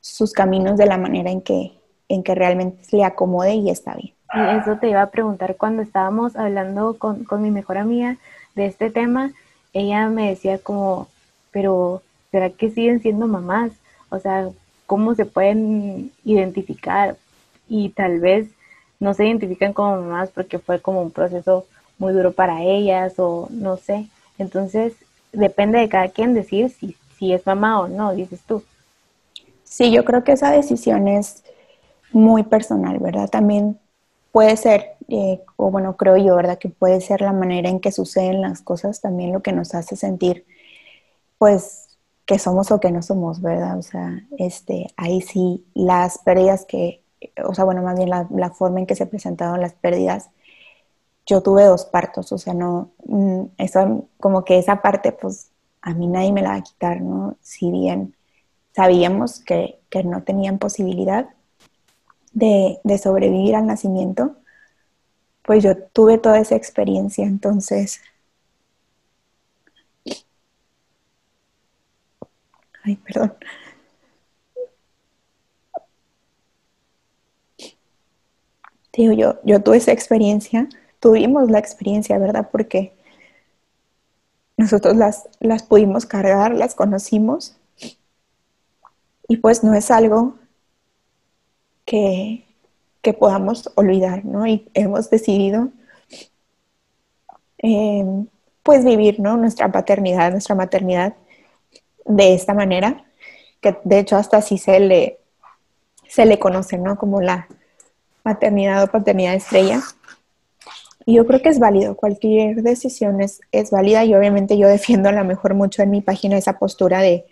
sus 0.00 0.32
caminos 0.34 0.76
de 0.76 0.86
la 0.86 0.98
manera 0.98 1.30
en 1.30 1.40
que, 1.40 1.80
en 2.08 2.22
que 2.22 2.34
realmente 2.34 2.82
le 2.92 3.04
acomode 3.04 3.54
y 3.54 3.70
está 3.70 3.94
bien. 3.94 4.14
Y 4.34 4.58
eso 4.58 4.76
te 4.78 4.90
iba 4.90 5.00
a 5.00 5.10
preguntar 5.10 5.56
cuando 5.56 5.82
estábamos 5.82 6.36
hablando 6.36 6.98
con, 6.98 7.24
con 7.24 7.40
mi 7.40 7.50
mejor 7.50 7.78
amiga 7.78 8.18
de 8.54 8.66
este 8.66 8.90
tema, 8.90 9.32
ella 9.76 10.08
me 10.08 10.30
decía 10.30 10.58
como, 10.58 11.08
pero 11.50 12.02
¿será 12.30 12.50
que 12.50 12.70
siguen 12.70 13.00
siendo 13.02 13.26
mamás? 13.26 13.72
O 14.08 14.18
sea, 14.18 14.48
¿cómo 14.86 15.14
se 15.14 15.26
pueden 15.26 16.12
identificar? 16.24 17.16
Y 17.68 17.90
tal 17.90 18.20
vez 18.20 18.48
no 19.00 19.12
se 19.12 19.26
identifican 19.26 19.74
como 19.74 20.00
mamás 20.00 20.30
porque 20.30 20.58
fue 20.58 20.80
como 20.80 21.02
un 21.02 21.10
proceso 21.10 21.66
muy 21.98 22.14
duro 22.14 22.32
para 22.32 22.62
ellas 22.62 23.14
o 23.18 23.48
no 23.50 23.76
sé. 23.76 24.06
Entonces, 24.38 24.94
depende 25.32 25.78
de 25.78 25.90
cada 25.90 26.08
quien 26.08 26.32
decir 26.32 26.70
si, 26.70 26.96
si 27.18 27.34
es 27.34 27.44
mamá 27.44 27.80
o 27.80 27.88
no, 27.88 28.14
dices 28.14 28.40
tú. 28.46 28.62
Sí, 29.64 29.90
yo 29.90 30.06
creo 30.06 30.24
que 30.24 30.32
esa 30.32 30.50
decisión 30.52 31.06
es 31.06 31.44
muy 32.12 32.44
personal, 32.44 32.98
¿verdad? 32.98 33.28
También 33.28 33.78
puede 34.32 34.56
ser, 34.56 34.95
eh, 35.08 35.42
o 35.56 35.70
bueno, 35.70 35.96
creo 35.96 36.16
yo, 36.16 36.36
¿verdad? 36.36 36.58
Que 36.58 36.68
puede 36.68 37.00
ser 37.00 37.20
la 37.20 37.32
manera 37.32 37.68
en 37.68 37.80
que 37.80 37.92
suceden 37.92 38.40
las 38.42 38.62
cosas 38.62 39.00
también 39.00 39.32
lo 39.32 39.42
que 39.42 39.52
nos 39.52 39.74
hace 39.74 39.96
sentir, 39.96 40.46
pues, 41.38 41.98
que 42.26 42.38
somos 42.38 42.70
o 42.72 42.80
que 42.80 42.90
no 42.90 43.02
somos, 43.02 43.40
¿verdad? 43.40 43.78
O 43.78 43.82
sea, 43.82 44.26
este, 44.38 44.88
ahí 44.96 45.20
sí, 45.20 45.64
las 45.74 46.18
pérdidas 46.18 46.64
que, 46.66 47.04
o 47.44 47.54
sea, 47.54 47.64
bueno, 47.64 47.82
más 47.82 47.96
bien 47.96 48.10
la, 48.10 48.26
la 48.30 48.50
forma 48.50 48.80
en 48.80 48.86
que 48.86 48.96
se 48.96 49.06
presentaron 49.06 49.60
las 49.60 49.74
pérdidas, 49.74 50.30
yo 51.26 51.42
tuve 51.42 51.64
dos 51.64 51.86
partos, 51.86 52.32
o 52.32 52.38
sea, 52.38 52.54
no, 52.54 52.90
mm, 53.06 53.42
eso 53.58 54.08
como 54.20 54.44
que 54.44 54.58
esa 54.58 54.82
parte, 54.82 55.12
pues, 55.12 55.50
a 55.82 55.94
mí 55.94 56.06
nadie 56.08 56.32
me 56.32 56.42
la 56.42 56.50
va 56.50 56.56
a 56.56 56.62
quitar, 56.62 57.00
¿no? 57.00 57.36
Si 57.42 57.70
bien 57.70 58.16
sabíamos 58.74 59.40
que, 59.40 59.80
que 59.90 60.04
no 60.04 60.22
tenían 60.24 60.58
posibilidad, 60.58 61.28
de, 62.36 62.98
sobrevivir 63.02 63.56
al 63.56 63.66
nacimiento, 63.66 64.36
pues 65.46 65.62
yo 65.64 65.76
tuve 65.78 66.18
toda 66.18 66.38
esa 66.40 66.56
experiencia, 66.56 67.24
entonces... 67.24 68.00
Ay, 72.84 72.96
perdón. 72.96 73.36
Digo, 78.96 79.12
yo, 79.12 79.38
yo 79.44 79.62
tuve 79.62 79.76
esa 79.76 79.92
experiencia, 79.92 80.68
tuvimos 81.00 81.50
la 81.50 81.58
experiencia, 81.58 82.18
¿verdad? 82.18 82.48
Porque 82.50 82.94
nosotros 84.58 84.96
las, 84.96 85.28
las 85.40 85.62
pudimos 85.62 86.04
cargar, 86.04 86.54
las 86.54 86.74
conocimos, 86.74 87.56
y 89.28 89.36
pues 89.36 89.62
no 89.62 89.74
es 89.74 89.90
algo 89.90 90.36
que, 91.84 92.45
podamos 93.12 93.70
olvidar, 93.74 94.24
¿no? 94.24 94.46
Y 94.46 94.68
hemos 94.74 95.10
decidido 95.10 95.68
em, 97.58 98.26
pues 98.62 98.84
vivir, 98.84 99.20
¿no? 99.20 99.36
Nuestra 99.36 99.70
paternidad, 99.70 100.32
nuestra 100.32 100.54
maternidad 100.54 101.14
de 102.04 102.34
esta 102.34 102.54
manera, 102.54 103.04
que 103.60 103.76
de 103.84 103.98
hecho 103.98 104.16
hasta 104.16 104.38
así 104.38 104.58
se 104.58 104.80
le, 104.80 105.18
se 106.08 106.26
le 106.26 106.38
conoce, 106.38 106.78
¿no? 106.78 106.96
Como 106.96 107.20
la 107.20 107.48
maternidad 108.24 108.82
o 108.82 108.86
paternidad 108.88 109.34
estrella. 109.34 109.80
Y 111.04 111.14
yo 111.14 111.26
creo 111.26 111.40
que 111.40 111.48
es 111.48 111.60
válido, 111.60 111.96
cualquier 111.96 112.62
decisión 112.62 113.20
es, 113.20 113.40
es 113.52 113.70
válida 113.70 114.04
y 114.04 114.14
obviamente 114.14 114.58
yo 114.58 114.66
defiendo 114.66 115.08
a 115.08 115.12
lo 115.12 115.24
mejor 115.24 115.54
mucho 115.54 115.82
en 115.82 115.90
mi 115.90 116.00
página 116.00 116.36
esa 116.36 116.58
postura 116.58 117.00
de, 117.00 117.24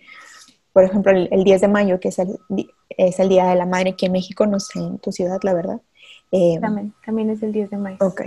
por 0.72 0.84
ejemplo, 0.84 1.10
el, 1.10 1.42
10 1.42 1.60
de 1.60 1.68
mayo, 1.68 1.98
que 1.98 2.08
es 2.08 2.18
el, 2.20 2.38
es 2.88 3.18
el 3.18 3.29
Día 3.29 3.47
de 3.47 3.57
la 3.57 3.66
Madre 3.66 3.90
aquí 3.90 4.07
en 4.07 4.12
México, 4.12 4.47
no 4.47 4.61
sé, 4.61 4.79
en 4.79 4.99
tu 4.99 5.12
ciudad, 5.12 5.40
la 5.42 5.55
verdad. 5.55 5.81
Eh, 6.31 6.59
también, 6.61 6.94
también 7.05 7.31
es 7.31 7.42
el 7.42 7.53
10 7.53 7.70
de 7.70 7.77
mayo. 7.77 7.97
Ok. 8.01 8.23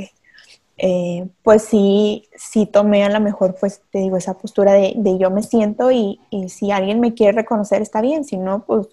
Eh, 0.79 1.27
pues 1.41 1.63
sí, 1.63 2.27
sí 2.35 2.67
tomé 2.67 3.03
a 3.03 3.09
lo 3.09 3.19
mejor, 3.19 3.55
pues 3.59 3.81
te 3.91 3.99
digo, 3.99 4.17
esa 4.17 4.37
postura 4.37 4.73
de, 4.73 5.17
yo 5.17 5.31
me 5.31 5.41
siento 5.41 5.91
y, 5.91 6.19
si 6.49 6.71
alguien 6.71 6.99
me 6.99 7.13
quiere 7.13 7.33
reconocer 7.33 7.81
está 7.81 8.01
bien, 8.01 8.23
si 8.23 8.37
no, 8.37 8.63
pues, 8.65 8.87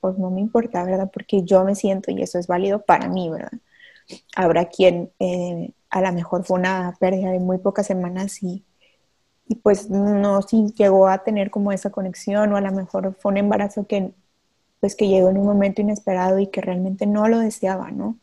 pues 0.00 0.18
no 0.18 0.30
me 0.30 0.40
importa, 0.40 0.84
¿verdad? 0.84 1.10
Porque 1.12 1.42
yo 1.42 1.64
me 1.64 1.74
siento 1.74 2.10
y 2.10 2.22
eso 2.22 2.38
es 2.38 2.46
válido 2.46 2.82
para 2.82 3.08
mí, 3.08 3.30
¿verdad? 3.30 3.58
Habrá 4.36 4.66
quien 4.66 5.10
eh, 5.18 5.72
a 5.88 6.02
lo 6.02 6.12
mejor 6.12 6.44
fue 6.44 6.58
una 6.58 6.94
pérdida 7.00 7.30
de 7.30 7.40
muy 7.40 7.56
pocas 7.56 7.86
semanas 7.86 8.42
y 8.42 8.64
y 9.46 9.56
pues 9.56 9.90
no 9.90 10.42
si 10.42 10.72
llegó 10.72 11.08
a 11.08 11.18
tener 11.18 11.50
como 11.50 11.72
esa 11.72 11.90
conexión 11.90 12.52
o 12.52 12.56
a 12.56 12.60
lo 12.60 12.72
mejor 12.72 13.14
fue 13.18 13.32
un 13.32 13.38
embarazo 13.38 13.86
que 13.86 14.12
pues 14.84 14.96
que 14.96 15.08
llegó 15.08 15.30
en 15.30 15.38
un 15.38 15.46
momento 15.46 15.80
inesperado 15.80 16.38
y 16.38 16.48
que 16.48 16.60
realmente 16.60 17.06
no 17.06 17.26
lo 17.26 17.38
deseaba, 17.38 17.90
¿no? 17.90 18.18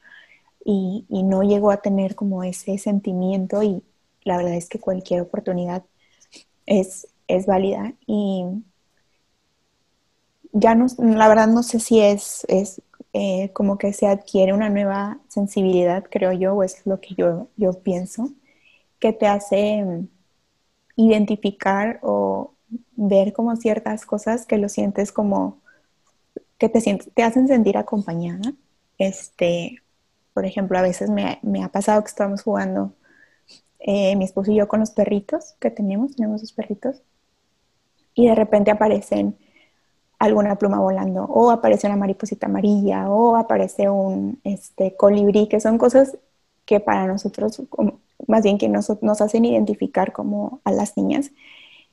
Y, 0.64 1.08
no 1.10 1.42
llegó 1.42 1.72
a 1.72 1.82
tener 1.82 2.14
como 2.14 2.44
ese 2.44 2.78
sentimiento 2.78 3.64
y 3.64 3.82
la 4.22 4.38
verdad 4.38 4.54
es 4.54 4.70
que 4.70 4.80
cualquier 4.80 5.22
oportunidad 5.22 5.84
es, 6.68 7.08
es 7.28 7.48
válida 7.48 7.96
y 8.06 8.46
ya 10.52 10.76
no, 10.76 10.86
la 11.00 11.28
verdad 11.28 11.48
no 11.48 11.64
sé 11.64 11.80
si 11.80 12.00
es, 12.00 12.46
es 12.48 12.80
eh, 13.14 13.50
como 13.54 13.80
que 13.80 13.92
se 13.92 14.06
adquiere 14.06 14.54
una 14.54 14.70
nueva 14.70 15.18
sensibilidad, 15.30 16.06
creo 16.12 16.32
yo, 16.32 16.54
o 16.54 16.62
es 16.62 16.86
lo 16.86 17.02
que 17.02 17.16
yo, 17.16 17.48
yo 17.58 17.74
pienso, 17.74 18.30
que 19.00 19.14
te 19.14 19.26
hace 19.26 19.84
identificar 20.96 22.00
o 22.04 22.54
ver 22.96 23.34
como 23.34 23.56
ciertas 23.56 24.06
cosas 24.06 24.46
que 24.46 24.60
lo 24.60 24.70
sientes 24.70 25.12
como 25.12 25.61
que 26.62 26.70
te, 26.70 27.24
hacen 27.24 27.48
sentir 27.48 27.76
acompañada. 27.76 28.54
Este, 29.00 29.82
por 30.32 30.46
ejemplo, 30.46 30.78
a 30.78 30.84
veces 30.84 31.10
me, 31.10 31.64
ha 31.64 31.70
pasado 31.70 32.04
que 32.04 32.10
estamos 32.10 32.44
jugando 32.44 32.94
eh, 33.80 34.16
mi 34.16 34.26
esposo 34.26 34.52
y 34.52 34.58
yo 34.58 34.68
con 34.68 34.80
los 34.80 34.92
perritos 34.92 35.56
que 35.60 35.72
tenemos, 35.72 36.16
tenemos 36.16 36.42
dos 36.42 36.54
perritos, 36.54 37.02
y 38.14 38.28
de 38.28 38.36
repente 38.36 38.70
aparecen 38.70 39.36
alguna 40.20 40.56
pluma 40.58 40.80
volando, 40.80 41.24
o 41.24 41.50
aparece 41.50 41.88
una 41.88 41.96
mariposita 41.96 42.46
amarilla, 42.46 43.10
o 43.10 43.38
aparece 43.38 43.90
un 43.90 44.40
este, 44.44 44.96
colibrí, 44.96 45.48
que 45.48 45.60
son 45.60 45.80
cosas 45.80 46.16
que 46.66 46.80
para 46.80 47.08
nosotros 47.08 47.60
más 48.28 48.44
bien 48.44 48.60
que 48.60 48.70
nos, 48.70 49.02
nos 49.02 49.20
hacen 49.20 49.46
identificar 49.46 50.14
como 50.14 50.62
a 50.64 50.72
las 50.72 50.96
niñas 50.96 51.32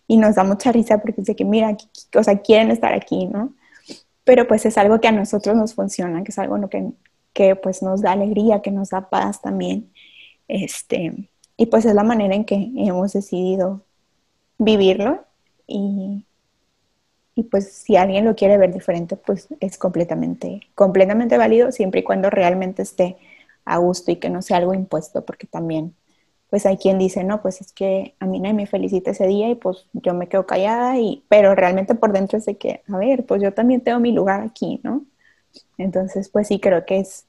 y 0.06 0.18
nos 0.18 0.34
da 0.34 0.44
mucha 0.44 0.72
risa 0.72 0.98
porque 1.00 1.22
dice 1.22 1.34
que 1.34 1.46
mira, 1.46 1.74
o 2.14 2.22
sea, 2.22 2.38
quieren 2.42 2.70
estar 2.70 2.92
aquí, 2.92 3.26
¿no? 3.26 3.54
Pero 4.28 4.46
pues 4.46 4.66
es 4.66 4.76
algo 4.76 5.00
que 5.00 5.08
a 5.08 5.12
nosotros 5.12 5.56
nos 5.56 5.72
funciona, 5.74 6.22
que 6.22 6.32
es 6.32 6.38
algo 6.38 6.68
que, 6.68 6.92
que 7.32 7.56
pues 7.56 7.82
nos 7.82 8.02
da 8.02 8.12
alegría, 8.12 8.60
que 8.60 8.70
nos 8.70 8.90
da 8.90 9.08
paz 9.08 9.40
también. 9.40 9.90
Este, 10.48 11.30
y 11.56 11.66
pues 11.66 11.86
es 11.86 11.94
la 11.94 12.04
manera 12.04 12.34
en 12.34 12.44
que 12.44 12.70
hemos 12.76 13.14
decidido 13.14 13.86
vivirlo 14.58 15.24
y, 15.66 16.26
y 17.34 17.44
pues 17.44 17.72
si 17.72 17.96
alguien 17.96 18.26
lo 18.26 18.36
quiere 18.36 18.58
ver 18.58 18.70
diferente, 18.70 19.16
pues 19.16 19.48
es 19.60 19.78
completamente, 19.78 20.60
completamente 20.74 21.38
válido 21.38 21.72
siempre 21.72 22.00
y 22.00 22.04
cuando 22.04 22.28
realmente 22.28 22.82
esté 22.82 23.16
a 23.64 23.78
gusto 23.78 24.10
y 24.10 24.16
que 24.16 24.28
no 24.28 24.42
sea 24.42 24.58
algo 24.58 24.74
impuesto, 24.74 25.24
porque 25.24 25.46
también 25.46 25.94
pues 26.50 26.64
hay 26.66 26.78
quien 26.78 26.98
dice, 26.98 27.24
no, 27.24 27.42
pues 27.42 27.60
es 27.60 27.72
que 27.72 28.14
a 28.20 28.26
mí 28.26 28.40
nadie 28.40 28.54
me 28.54 28.66
felicita 28.66 29.10
ese 29.10 29.26
día 29.26 29.50
y 29.50 29.54
pues 29.54 29.86
yo 29.92 30.14
me 30.14 30.28
quedo 30.28 30.46
callada, 30.46 30.98
y, 30.98 31.22
pero 31.28 31.54
realmente 31.54 31.94
por 31.94 32.12
dentro 32.12 32.38
es 32.38 32.46
de 32.46 32.56
que, 32.56 32.82
a 32.88 32.96
ver, 32.96 33.26
pues 33.26 33.42
yo 33.42 33.52
también 33.52 33.82
tengo 33.82 34.00
mi 34.00 34.12
lugar 34.12 34.40
aquí, 34.42 34.80
¿no? 34.82 35.04
Entonces, 35.76 36.28
pues 36.28 36.48
sí, 36.48 36.60
creo 36.60 36.86
que 36.86 37.00
es 37.00 37.26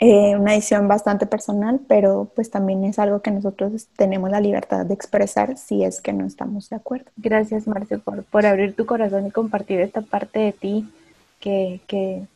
eh, 0.00 0.36
una 0.36 0.52
decisión 0.52 0.88
bastante 0.88 1.26
personal, 1.26 1.80
pero 1.86 2.30
pues 2.34 2.50
también 2.50 2.84
es 2.84 2.98
algo 2.98 3.20
que 3.20 3.30
nosotros 3.30 3.88
tenemos 3.96 4.30
la 4.30 4.40
libertad 4.40 4.86
de 4.86 4.94
expresar 4.94 5.56
si 5.58 5.84
es 5.84 6.00
que 6.00 6.12
no 6.12 6.26
estamos 6.26 6.70
de 6.70 6.76
acuerdo. 6.76 7.10
Gracias, 7.16 7.66
Marce, 7.66 7.98
por, 7.98 8.24
por 8.24 8.46
abrir 8.46 8.74
tu 8.74 8.86
corazón 8.86 9.26
y 9.26 9.30
compartir 9.30 9.80
esta 9.80 10.00
parte 10.02 10.38
de 10.38 10.52
ti 10.52 10.90
que, 11.38 11.80
que, 11.86 12.26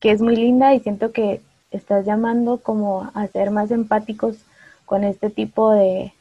que 0.00 0.10
es 0.10 0.22
muy 0.22 0.36
linda 0.36 0.74
y 0.74 0.80
siento 0.80 1.12
que 1.12 1.42
estás 1.70 2.06
llamando 2.06 2.58
como 2.58 3.10
a 3.12 3.26
ser 3.28 3.50
más 3.50 3.70
empáticos 3.70 4.38
con 4.88 5.04
este 5.04 5.28
tipo 5.30 5.70
de, 5.70 6.12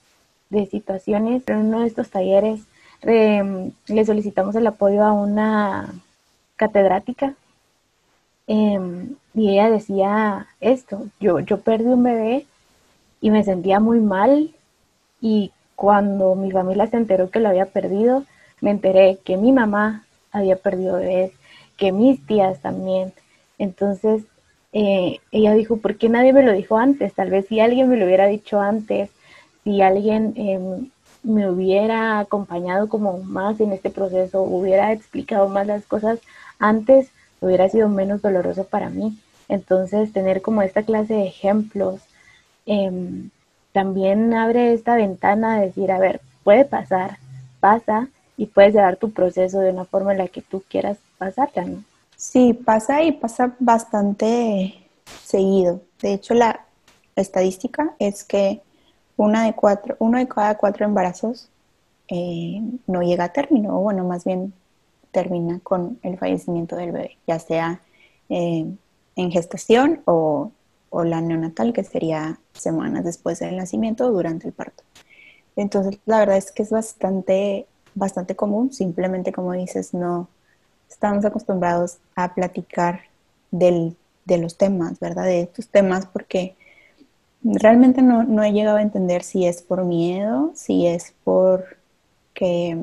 situaciones. 0.69 1.43
En 1.47 1.57
uno 1.57 1.81
de 1.81 1.87
estos 1.87 2.09
talleres 2.09 2.61
le 3.01 4.05
solicitamos 4.05 4.55
el 4.55 4.67
apoyo 4.67 5.03
a 5.03 5.11
una 5.11 5.93
catedrática 6.55 7.35
em, 8.47 9.15
y 9.33 9.51
ella 9.51 9.69
decía 9.69 10.47
esto, 10.61 11.07
yo, 11.19 11.39
yo 11.41 11.59
perdí 11.59 11.85
un 11.85 12.03
bebé 12.03 12.45
y 13.21 13.29
me 13.29 13.43
sentía 13.43 13.79
muy 13.79 13.99
mal 13.99 14.51
y 15.21 15.51
cuando 15.75 16.35
mi 16.35 16.51
familia 16.51 16.87
se 16.87 16.97
enteró 16.97 17.29
que 17.29 17.39
lo 17.39 17.49
había 17.49 17.67
perdido, 17.67 18.23
me 18.61 18.71
enteré 18.71 19.19
que 19.23 19.37
mi 19.37 19.51
mamá 19.51 20.05
había 20.31 20.55
perdido 20.55 20.97
bebés, 20.97 21.31
que 21.77 21.91
mis 21.91 22.25
tías 22.25 22.59
también. 22.61 23.13
Entonces, 23.59 24.23
eh, 24.73 25.19
ella 25.31 25.53
dijo, 25.53 25.77
¿por 25.77 25.97
qué 25.97 26.09
nadie 26.09 26.33
me 26.33 26.43
lo 26.43 26.51
dijo 26.53 26.77
antes? 26.77 27.13
Tal 27.13 27.29
vez 27.29 27.47
si 27.47 27.59
alguien 27.59 27.89
me 27.89 27.97
lo 27.97 28.05
hubiera 28.05 28.27
dicho 28.27 28.59
antes, 28.59 29.09
si 29.63 29.81
alguien 29.81 30.33
em, 30.35 30.89
me 31.23 31.49
hubiera 31.49 32.19
acompañado 32.19 32.89
como 32.89 33.19
más 33.19 33.59
en 33.59 33.71
este 33.73 33.89
proceso, 33.89 34.41
hubiera 34.43 34.91
explicado 34.93 35.49
más 35.49 35.67
las 35.67 35.85
cosas 35.85 36.19
antes, 36.59 37.11
hubiera 37.41 37.69
sido 37.69 37.89
menos 37.89 38.21
doloroso 38.21 38.65
para 38.65 38.89
mí. 38.89 39.17
Entonces, 39.49 40.13
tener 40.13 40.41
como 40.41 40.61
esta 40.61 40.83
clase 40.83 41.13
de 41.15 41.27
ejemplos 41.27 42.01
em, 42.65 43.29
también 43.73 44.33
abre 44.33 44.73
esta 44.73 44.95
ventana 44.95 45.59
de 45.59 45.67
decir, 45.67 45.91
a 45.91 45.99
ver, 45.99 46.21
puede 46.43 46.65
pasar, 46.65 47.17
pasa, 47.59 48.09
y 48.37 48.45
puedes 48.45 48.73
llevar 48.73 48.97
tu 48.97 49.11
proceso 49.11 49.59
de 49.59 49.71
una 49.71 49.85
forma 49.85 50.11
en 50.11 50.19
la 50.19 50.27
que 50.27 50.41
tú 50.41 50.63
quieras 50.69 50.99
pasarla, 51.17 51.65
¿no? 51.65 51.83
Sí, 52.17 52.53
pasa 52.53 53.03
y 53.03 53.11
pasa 53.11 53.55
bastante 53.59 54.73
seguido. 55.23 55.81
De 56.01 56.13
hecho, 56.13 56.33
la 56.33 56.65
estadística 57.15 57.95
es 57.99 58.23
que 58.23 58.61
una 59.17 59.45
de 59.45 59.53
cuatro, 59.53 59.95
uno 59.99 60.17
de 60.17 60.27
cada 60.27 60.57
cuatro 60.57 60.85
embarazos 60.85 61.49
eh, 62.07 62.59
no 62.87 63.03
llega 63.03 63.25
a 63.25 63.33
término, 63.33 63.77
o 63.77 63.81
bueno, 63.81 64.03
más 64.03 64.25
bien 64.25 64.53
termina 65.11 65.59
con 65.61 65.99
el 66.01 66.17
fallecimiento 66.17 66.75
del 66.75 66.91
bebé, 66.91 67.17
ya 67.27 67.37
sea 67.37 67.81
eh, 68.29 68.65
en 69.15 69.31
gestación 69.31 70.01
o, 70.05 70.51
o, 70.89 71.03
la 71.03 71.21
neonatal, 71.21 71.71
que 71.71 71.83
sería 71.83 72.39
semanas 72.53 73.03
después 73.05 73.39
del 73.39 73.57
nacimiento 73.57 74.07
o 74.07 74.11
durante 74.11 74.47
el 74.47 74.53
parto. 74.53 74.83
Entonces, 75.55 75.99
la 76.07 76.19
verdad 76.19 76.37
es 76.37 76.51
que 76.51 76.63
es 76.63 76.71
bastante, 76.71 77.67
bastante 77.93 78.35
común, 78.35 78.73
simplemente 78.73 79.31
como 79.31 79.53
dices, 79.53 79.93
no 79.93 80.29
estamos 80.89 81.25
acostumbrados 81.25 81.97
a 82.15 82.33
platicar 82.33 83.01
del, 83.51 83.95
de 84.25 84.37
los 84.37 84.57
temas, 84.57 84.99
¿verdad? 84.99 85.25
De 85.25 85.41
estos 85.41 85.67
temas, 85.67 86.05
porque 86.05 86.55
realmente 87.43 88.01
no, 88.01 88.23
no 88.23 88.43
he 88.43 88.51
llegado 88.51 88.77
a 88.77 88.81
entender 88.81 89.23
si 89.23 89.45
es 89.45 89.61
por 89.61 89.85
miedo, 89.85 90.51
si 90.55 90.87
es 90.87 91.13
por 91.23 91.77
que 92.33 92.77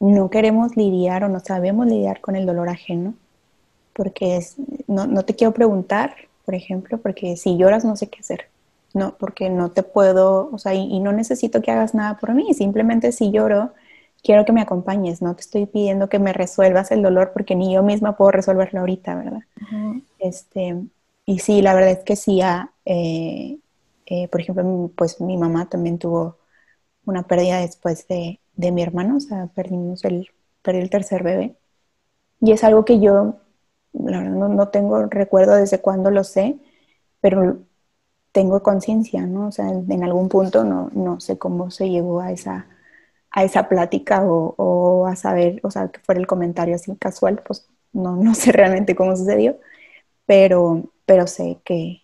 no 0.00 0.30
queremos 0.30 0.76
lidiar 0.76 1.24
o 1.24 1.28
no 1.28 1.40
sabemos 1.40 1.86
lidiar 1.86 2.20
con 2.20 2.34
el 2.34 2.46
dolor 2.46 2.68
ajeno, 2.68 3.14
porque 3.92 4.36
es, 4.36 4.56
no, 4.86 5.06
no, 5.06 5.24
te 5.24 5.34
quiero 5.34 5.52
preguntar, 5.52 6.14
por 6.44 6.54
ejemplo, 6.54 6.98
porque 6.98 7.36
si 7.36 7.56
lloras 7.56 7.84
no 7.84 7.94
sé 7.94 8.08
qué 8.08 8.20
hacer, 8.20 8.48
no, 8.94 9.14
porque 9.18 9.48
no 9.48 9.70
te 9.70 9.82
puedo, 9.82 10.50
o 10.52 10.58
sea, 10.58 10.74
y, 10.74 10.98
no 10.98 11.12
necesito 11.12 11.62
que 11.62 11.70
hagas 11.70 11.94
nada 11.94 12.18
por 12.18 12.34
mí, 12.34 12.52
simplemente 12.54 13.12
si 13.12 13.30
lloro, 13.30 13.72
quiero 14.22 14.44
que 14.44 14.52
me 14.52 14.62
acompañes, 14.62 15.22
no 15.22 15.34
te 15.34 15.40
estoy 15.40 15.66
pidiendo 15.66 16.08
que 16.08 16.18
me 16.18 16.32
resuelvas 16.32 16.90
el 16.90 17.02
dolor 17.02 17.32
porque 17.32 17.54
ni 17.54 17.74
yo 17.74 17.82
misma 17.82 18.16
puedo 18.16 18.30
resolverlo 18.30 18.80
ahorita, 18.80 19.14
¿verdad? 19.14 19.42
Este, 20.18 20.76
y 21.26 21.38
sí, 21.40 21.62
la 21.62 21.74
verdad 21.74 21.90
es 21.90 22.00
que 22.00 22.16
sí, 22.16 22.40
eh, 22.84 23.58
eh, 24.06 24.28
por 24.28 24.40
ejemplo, 24.40 24.90
pues 24.96 25.20
mi 25.20 25.36
mamá 25.36 25.68
también 25.68 25.98
tuvo 25.98 26.38
una 27.04 27.24
pérdida 27.24 27.60
después 27.60 28.06
de, 28.08 28.40
de 28.54 28.72
mi 28.72 28.82
hermano, 28.82 29.16
o 29.16 29.20
sea, 29.20 29.48
perdimos 29.54 30.04
el, 30.04 30.28
perdí 30.62 30.80
el 30.80 30.90
tercer 30.90 31.22
bebé. 31.22 31.56
Y 32.40 32.52
es 32.52 32.64
algo 32.64 32.84
que 32.84 33.00
yo, 33.00 33.36
la 33.92 34.18
verdad, 34.18 34.36
no, 34.36 34.48
no 34.48 34.68
tengo 34.68 35.06
recuerdo 35.06 35.54
desde 35.54 35.80
cuándo 35.80 36.10
lo 36.10 36.24
sé, 36.24 36.58
pero 37.20 37.58
tengo 38.32 38.62
conciencia, 38.62 39.26
¿no? 39.26 39.48
O 39.48 39.52
sea, 39.52 39.68
en, 39.70 40.04
algún 40.04 40.28
punto 40.28 40.64
no, 40.64 40.90
no, 40.94 41.20
sé 41.20 41.38
cómo 41.38 41.70
se 41.70 41.90
llegó 41.90 42.20
a 42.20 42.32
esa, 42.32 42.66
a 43.32 43.44
esa 43.44 43.68
plática 43.68 44.22
o, 44.24 45.06
a 45.06 45.16
saber, 45.16 45.60
o 45.64 45.70
sea, 45.70 45.88
que 45.88 46.00
fuera 46.00 46.20
el 46.20 46.26
comentario 46.26 46.74
así 46.74 46.94
casual, 46.96 47.42
pues 47.46 47.68
no, 47.92 48.16
no 48.16 48.34
sé 48.34 48.52
realmente 48.52 48.94
cómo 48.94 49.16
sucedió, 49.16 49.58
pero, 50.26 50.92
pero 51.06 51.26
sé 51.26 51.60
que 51.64 52.02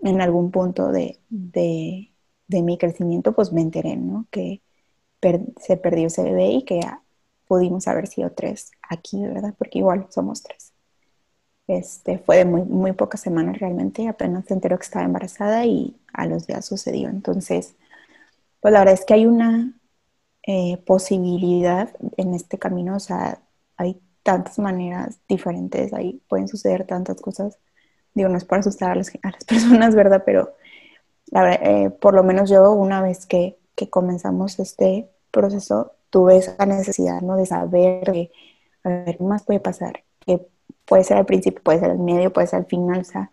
en 0.00 0.20
algún 0.20 0.50
punto 0.50 0.88
de, 0.92 1.20
de, 1.30 2.12
de 2.48 2.62
mi 2.62 2.78
crecimiento, 2.78 3.34
pues 3.34 3.52
me 3.52 3.62
enteré, 3.62 3.96
¿no? 3.96 4.26
Que, 4.30 4.62
se 5.58 5.78
perdió 5.78 6.08
ese 6.08 6.22
bebé 6.22 6.48
y 6.48 6.62
que 6.64 6.80
pudimos 7.46 7.88
haber 7.88 8.06
sido 8.08 8.32
tres 8.32 8.72
aquí, 8.82 9.22
¿verdad? 9.22 9.54
Porque 9.56 9.78
igual 9.78 10.06
somos 10.10 10.42
tres. 10.42 10.74
Este, 11.66 12.18
fue 12.18 12.36
de 12.38 12.44
muy, 12.44 12.62
muy 12.62 12.92
pocas 12.92 13.22
semanas 13.22 13.58
realmente, 13.58 14.06
apenas 14.06 14.44
se 14.44 14.52
enteró 14.52 14.76
que 14.78 14.84
estaba 14.84 15.06
embarazada 15.06 15.64
y 15.64 15.96
a 16.12 16.26
los 16.26 16.46
días 16.46 16.66
sucedió. 16.66 17.08
Entonces, 17.08 17.74
pues 18.60 18.72
la 18.72 18.80
verdad 18.80 18.94
es 18.94 19.06
que 19.06 19.14
hay 19.14 19.26
una 19.26 19.72
eh, 20.46 20.76
posibilidad 20.86 21.90
en 22.16 22.34
este 22.34 22.58
camino, 22.58 22.96
o 22.96 23.00
sea, 23.00 23.40
hay 23.76 24.00
tantas 24.22 24.58
maneras 24.58 25.18
diferentes, 25.28 25.92
ahí 25.94 26.22
pueden 26.28 26.48
suceder 26.48 26.86
tantas 26.86 27.20
cosas. 27.20 27.58
Digo, 28.14 28.28
no 28.28 28.36
es 28.36 28.44
para 28.44 28.60
asustar 28.60 28.92
a 28.92 28.94
las, 28.94 29.10
a 29.22 29.30
las 29.30 29.44
personas, 29.46 29.94
¿verdad? 29.94 30.22
Pero 30.26 30.54
eh, 31.32 31.90
por 32.00 32.14
lo 32.14 32.22
menos 32.24 32.50
yo 32.50 32.72
una 32.72 33.02
vez 33.02 33.26
que, 33.26 33.58
que 33.74 33.90
comenzamos 33.90 34.58
este 34.58 35.10
proceso 35.30 35.92
tuve 36.10 36.36
esa 36.38 36.66
necesidad, 36.66 37.22
¿no? 37.22 37.36
De 37.36 37.46
saber, 37.46 38.12
de, 38.12 38.30
a 38.84 38.88
ver, 38.88 39.16
¿qué 39.18 39.24
más 39.24 39.44
puede 39.44 39.60
pasar? 39.60 40.04
Que 40.20 40.46
puede 40.84 41.04
ser 41.04 41.16
al 41.16 41.26
principio, 41.26 41.62
puede 41.62 41.80
ser 41.80 41.90
al 41.90 41.98
medio, 41.98 42.32
puede 42.32 42.46
ser 42.46 42.60
al 42.60 42.66
final, 42.66 43.00
o 43.00 43.04
sea, 43.04 43.30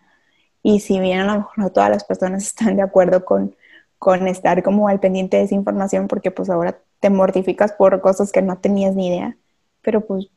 y 0.63 0.79
si 0.79 0.99
bien 0.99 1.19
a 1.19 1.25
lo 1.25 1.35
mejor 1.39 1.59
no 1.59 1.71
todas 1.71 1.89
las 1.89 2.03
personas 2.03 2.43
están 2.47 2.75
de 2.77 2.83
acuerdo 2.83 3.25
con, 3.25 3.55
con 3.99 4.27
estar 4.27 4.63
como 4.63 4.87
al 4.87 4.99
pendiente 4.99 5.37
de 5.37 5.43
esa 5.43 5.55
información, 5.55 6.07
porque 6.07 6.31
pues 6.31 6.49
ahora 6.49 6.79
te 7.01 7.09
mortificas 7.11 7.73
por 7.73 8.01
cosas 8.01 8.31
que 8.31 8.41
no 8.41 8.59
tenías 8.59 8.95
ni 8.95 9.09
idea, 9.09 9.37
pero 9.81 10.05
pues 10.05 10.27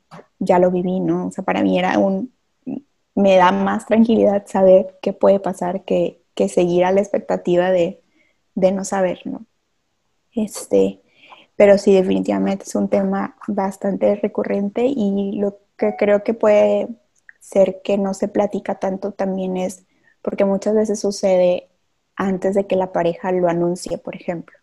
ya 0.41 0.59
lo 0.59 0.71
viví, 0.73 1.01
¿no? 1.01 1.29
O 1.29 1.31
sea, 1.33 1.45
para 1.45 1.63
mí 1.63 1.79
era 1.79 1.99
un, 1.99 2.35
me 3.15 3.37
da 3.37 3.53
más 3.53 3.87
tranquilidad 3.87 4.47
saber 4.47 4.99
qué 5.03 5.13
puede 5.13 5.41
pasar 5.41 5.85
que, 5.85 6.23
que 6.35 6.49
seguir 6.49 6.85
a 6.85 6.93
la 6.93 7.01
expectativa 7.01 7.71
de, 7.71 8.03
de 8.55 8.73
no 8.73 8.85
saber, 8.85 9.21
¿no? 9.27 9.47
Este, 10.35 11.01
pero 11.57 11.79
sí 11.79 11.95
definitivamente 11.95 12.65
es 12.65 12.75
un 12.75 12.89
tema 12.89 13.37
bastante 13.49 14.17
recurrente 14.17 14.87
y 14.87 15.33
lo 15.39 15.59
que 15.77 15.95
creo 15.97 16.25
que 16.25 16.35
puede 16.35 16.89
ser 17.41 17.83
que 17.83 17.99
no 17.99 18.15
se 18.15 18.29
platica 18.29 18.77
tanto 18.79 19.13
también 19.13 19.57
es 19.57 19.87
porque 20.23 20.45
muchas 20.45 20.75
veces 20.75 21.01
sucede 21.01 21.69
antes 22.17 22.55
de 22.55 22.67
que 22.67 22.77
la 22.77 22.93
pareja 22.93 23.33
lo 23.33 23.49
anuncie, 23.49 23.99
por 23.99 24.17
ejemplo. 24.17 24.57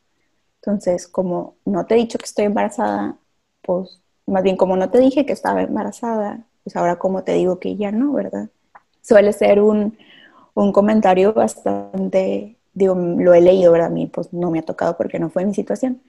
Entonces, 0.61 1.07
como 1.07 1.55
no 1.65 1.85
te 1.85 1.95
he 1.95 1.97
dicho 1.97 2.19
que 2.19 2.25
estoy 2.25 2.45
embarazada, 2.45 3.17
pues 3.61 4.01
más 4.27 4.43
bien 4.43 4.57
como 4.57 4.75
no 4.77 4.89
te 4.91 4.99
dije 4.99 5.25
que 5.25 5.33
estaba 5.33 5.63
embarazada, 5.63 6.45
pues 6.63 6.75
ahora 6.75 6.97
como 6.97 7.23
te 7.23 7.33
digo 7.33 7.59
que 7.59 7.75
ya 7.75 7.91
no, 7.91 8.13
¿verdad? 8.13 8.49
Suele 9.01 9.33
ser 9.33 9.61
un, 9.61 9.97
un 10.53 10.71
comentario 10.71 11.33
bastante, 11.33 12.57
digo, 12.73 12.95
lo 12.95 13.33
he 13.33 13.41
leído, 13.41 13.71
¿verdad? 13.71 13.87
A 13.87 13.91
mí 13.91 14.07
pues 14.07 14.31
no 14.33 14.51
me 14.51 14.59
ha 14.59 14.63
tocado 14.63 14.97
porque 14.97 15.19
no 15.19 15.29
fue 15.29 15.45
mi 15.45 15.53
situación, 15.55 16.01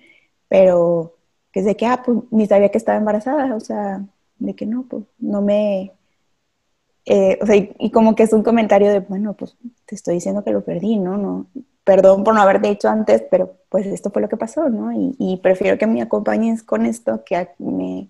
pero 0.48 1.16
que 1.52 1.62
sé 1.62 1.76
que, 1.76 1.86
ah, 1.86 2.02
pues 2.04 2.18
ni 2.30 2.46
sabía 2.46 2.70
que 2.70 2.78
estaba 2.78 2.98
embarazada, 2.98 3.54
o 3.56 3.60
sea, 3.60 4.04
de 4.38 4.54
que 4.54 4.66
no, 4.66 4.84
pues 4.88 5.04
no 5.18 5.42
me... 5.42 5.92
Eh, 7.04 7.38
o 7.42 7.46
sea, 7.46 7.56
y, 7.56 7.90
como 7.90 8.14
que 8.14 8.22
es 8.24 8.32
un 8.32 8.42
comentario 8.44 8.90
de, 8.92 9.00
bueno, 9.00 9.34
pues 9.34 9.56
te 9.86 9.94
estoy 9.94 10.14
diciendo 10.14 10.44
que 10.44 10.52
lo 10.52 10.64
perdí, 10.64 10.98
¿no? 10.98 11.16
no 11.18 11.46
perdón 11.84 12.24
por 12.24 12.34
no 12.34 12.40
haberte 12.40 12.68
dicho 12.68 12.88
antes, 12.88 13.22
pero 13.30 13.54
pues 13.68 13.86
esto 13.86 14.10
fue 14.10 14.22
lo 14.22 14.28
que 14.28 14.36
pasó, 14.36 14.68
¿no? 14.68 14.92
Y, 15.18 15.38
prefiero 15.42 15.78
que 15.78 15.86
me 15.86 16.02
acompañes 16.02 16.62
con 16.62 16.86
esto 16.86 17.22
que 17.24 17.48
me 17.58 18.08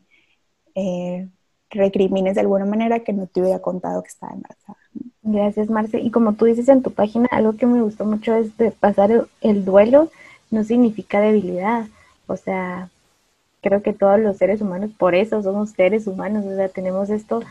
eh, 0.74 1.28
recrimines 1.70 2.34
de 2.34 2.40
alguna 2.40 2.64
manera 2.64 3.00
que 3.00 3.12
no 3.12 3.26
te 3.26 3.40
hubiera 3.40 3.60
contado 3.60 4.02
que 4.02 4.08
estaba 4.08 4.34
embarazada. 4.34 4.78
Gracias, 5.22 5.70
Marce. 5.70 6.00
Y 6.00 6.10
como 6.10 6.34
tú 6.34 6.46
dices 6.46 6.68
en 6.68 6.82
tu 6.82 6.92
página, 6.92 7.28
algo 7.30 7.56
que 7.56 7.66
me 7.66 7.80
gustó 7.82 8.04
mucho 8.04 8.34
es 8.34 8.56
de 8.56 8.72
pasar 8.72 9.26
el 9.40 9.64
duelo 9.64 10.10
no 10.52 10.62
significa 10.62 11.20
debilidad. 11.20 11.86
O 12.26 12.36
sea, 12.36 12.90
creo 13.62 13.82
que 13.82 13.92
todos 13.92 14.20
los 14.20 14.36
seres 14.36 14.60
humanos, 14.60 14.90
por 14.96 15.14
eso 15.14 15.42
somos 15.42 15.70
seres 15.70 16.06
humanos, 16.06 16.44
o 16.44 16.54
sea, 16.54 16.68
tenemos 16.68 17.10
esto 17.10 17.42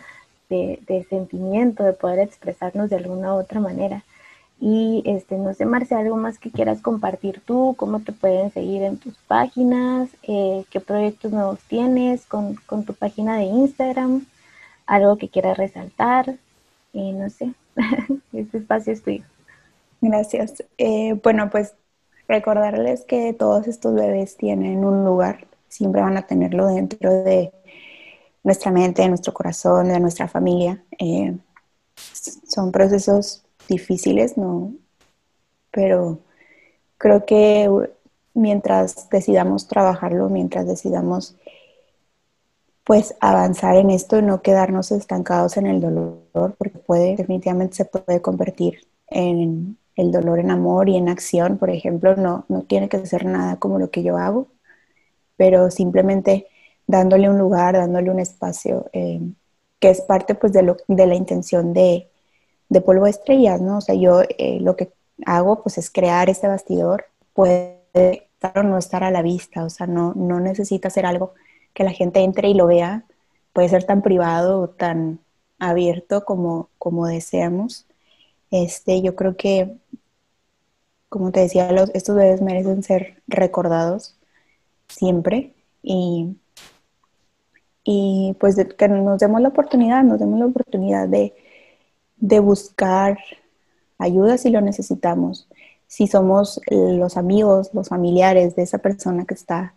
de, 0.49 1.05
sentimiento, 1.10 1.84
de 1.84 1.93
poder 1.93 2.19
expresarnos 2.19 2.89
de 2.89 2.97
alguna 2.97 3.34
u 3.34 3.39
otra 3.39 3.60
manera. 3.60 4.03
Y 4.63 5.02
este, 5.08 5.38
no 5.38 5.56
sé, 5.56 5.65
Marce, 5.65 5.95
algo 5.95 6.15
más 6.17 6.38
que 6.38 6.52
quieras 6.52 6.82
compartir 6.82 7.41
tú, 7.43 7.74
cómo 7.78 8.02
te 8.02 8.12
pueden 8.12 8.52
seguir 8.52 8.84
en 8.84 8.97
tus 8.97 9.17
páginas, 9.28 10.10
eh, 10.21 10.65
qué 10.69 10.80
proyectos 10.80 11.32
nuevos 11.32 11.60
tienes 11.67 12.28
con, 12.28 12.56
tu 12.86 12.93
página 12.93 13.38
de 13.38 13.45
Instagram, 13.45 14.28
algo 14.86 15.17
que 15.17 15.30
quieras 15.30 15.58
resaltar, 15.58 16.38
eh, 16.93 17.13
no 17.13 17.28
sé, 17.32 17.56
este 18.34 18.60
espacio 18.60 18.93
es 18.93 19.02
tuyo. 19.02 19.24
Gracias. 20.00 20.63
Eh, 20.78 21.19
bueno, 21.24 21.50
pues 21.50 21.74
recordarles 22.28 23.04
que 23.06 23.34
todos 23.34 23.67
estos 23.67 23.95
bebés 23.95 24.38
tienen 24.38 24.86
un 24.86 25.04
lugar, 25.04 25.47
siempre 25.69 26.02
van 26.02 26.17
a 26.17 26.28
tenerlo 26.28 26.67
dentro 26.67 27.24
de 27.24 27.52
nuestra 28.43 28.71
mente, 28.71 29.02
de 29.02 29.10
nuestro 29.10 29.34
corazón, 29.34 29.88
de 29.88 30.00
nuestra 30.00 30.28
familia. 30.28 30.84
Eh, 31.00 31.36
son 31.95 32.71
procesos 32.71 33.43
difíciles, 33.71 34.38
¿no? 34.38 34.73
Pero 35.71 36.19
creo 36.97 37.25
que 37.25 37.69
mientras 38.34 39.10
decidamos 39.10 39.67
trabajarlo, 39.67 40.29
mientras 40.29 40.67
decidamos 40.67 41.36
pues 42.84 43.15
avanzar 43.19 43.75
en 43.77 43.91
esto 43.91 44.21
no 44.21 44.41
quedarnos 44.41 44.91
estancados 44.91 45.57
en 45.57 45.67
el 45.67 45.81
dolor, 45.81 46.55
porque 46.57 46.79
puede, 46.79 47.15
definitivamente 47.15 47.75
se 47.75 47.86
puede 47.86 48.21
convertir 48.21 48.88
en 49.07 49.77
el 49.95 50.12
dolor 50.12 50.39
en 50.39 50.51
amor 50.51 50.89
y 50.89 50.97
en 50.97 51.10
acción, 51.10 51.57
por 51.57 51.69
ejemplo, 51.69 52.15
no, 52.15 52.45
no 52.49 52.63
tiene 52.63 52.89
que 52.89 53.05
ser 53.05 53.25
nada 53.25 53.57
como 53.57 53.79
lo 53.79 53.91
que 53.91 54.03
yo 54.03 54.17
hago, 54.17 54.47
pero 55.38 55.71
simplemente 55.71 56.47
dándole 56.88 57.29
un 57.29 57.38
lugar, 57.38 57.75
dándole 57.75 58.12
un 58.12 58.19
espacio, 58.19 58.89
eh, 58.93 59.21
que 59.79 59.89
es 59.89 60.01
parte 60.01 60.36
pues 60.36 60.53
de, 60.53 60.63
lo, 60.63 60.77
de 60.88 61.07
la 61.07 61.15
intención 61.15 61.73
de, 61.73 62.11
de 62.71 62.79
polvo 62.79 63.03
de 63.03 63.12
estrellas, 63.12 63.60
¿no? 63.60 63.79
O 63.79 63.81
sea, 63.81 63.95
yo 63.95 64.21
eh, 64.38 64.60
lo 64.62 64.77
que 64.77 64.93
hago 65.25 65.62
pues 65.62 65.77
es 65.77 65.89
crear 65.91 66.29
este 66.29 66.47
bastidor, 66.47 67.05
puede 67.34 67.81
estar 67.93 68.60
o 68.60 68.63
no 68.63 68.77
estar 68.77 69.03
a 69.03 69.12
la 69.12 69.21
vista, 69.21 69.65
o 69.65 69.69
sea, 69.69 69.88
no, 69.88 70.13
no 70.15 70.39
necesita 70.39 70.89
ser 70.89 71.05
algo 71.05 71.34
que 71.73 71.84
la 71.84 71.91
gente 71.91 72.21
entre 72.21 72.47
y 72.49 72.53
lo 72.53 72.67
vea, 72.67 73.03
puede 73.51 73.67
ser 73.67 73.84
tan 73.84 74.01
privado 74.01 74.62
o 74.62 74.69
tan 74.69 75.19
abierto 75.60 76.23
como, 76.23 76.69
como 76.77 77.07
deseamos. 77.07 77.88
Este, 78.51 79.01
yo 79.01 79.17
creo 79.17 79.36
que, 79.36 79.75
como 81.10 81.31
te 81.34 81.41
decía, 81.41 81.73
los, 81.73 81.89
estos 81.93 82.15
bebés 82.15 82.41
merecen 82.41 82.84
ser 82.84 83.21
recordados 83.27 84.15
siempre 84.88 85.53
y, 85.84 86.38
y 87.84 88.38
pues 88.39 88.55
que 88.77 88.88
nos 88.88 89.19
demos 89.19 89.41
la 89.41 89.49
oportunidad, 89.49 90.03
nos 90.03 90.19
demos 90.19 90.39
la 90.39 90.45
oportunidad 90.45 91.10
de, 91.10 91.36
de 92.21 92.39
buscar 92.39 93.17
ayuda 93.97 94.38
si 94.38 94.49
lo 94.49 94.62
necesitamos, 94.62 95.47
si 95.88 96.07
somos 96.07 96.62
los 96.69 97.17
amigos, 97.17 97.71
los 97.73 97.89
familiares 97.89 98.55
de 98.55 98.63
esa 98.63 98.77
persona 98.77 99.25
que 99.25 99.34
está 99.34 99.73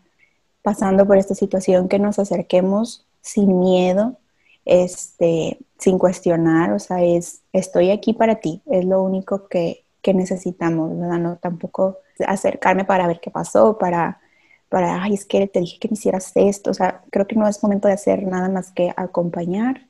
pasando 0.62 1.07
por 1.07 1.18
esta 1.18 1.35
situación, 1.35 1.88
que 1.88 1.98
nos 1.98 2.18
acerquemos 2.18 3.04
sin 3.20 3.59
miedo, 3.59 4.16
este, 4.64 5.59
sin 5.78 5.98
cuestionar, 5.98 6.72
o 6.72 6.78
sea, 6.78 7.02
es, 7.02 7.42
estoy 7.52 7.90
aquí 7.90 8.12
para 8.12 8.37
ti, 8.37 8.62
es 8.66 8.85
lo 8.85 9.02
único 9.02 9.48
que, 9.48 9.85
que 10.00 10.14
necesitamos, 10.14 10.98
¿verdad? 10.98 11.18
No 11.18 11.37
tampoco 11.37 11.98
acercarme 12.26 12.85
para 12.85 13.07
ver 13.07 13.20
qué 13.20 13.30
pasó, 13.30 13.76
para, 13.76 14.20
para, 14.68 15.02
ay, 15.02 15.14
es 15.14 15.24
que 15.24 15.46
te 15.46 15.61
dije 15.61 15.78
que 15.78 15.88
me 15.88 15.94
hicieras 15.94 16.33
esto, 16.35 16.70
o 16.70 16.74
sea, 16.74 17.02
creo 17.11 17.26
que 17.26 17.37
no 17.37 17.48
es 17.48 17.62
momento 17.62 17.88
de 17.88 17.94
hacer 17.94 18.22
nada 18.22 18.48
más 18.48 18.72
que 18.72 18.92
acompañar, 18.96 19.87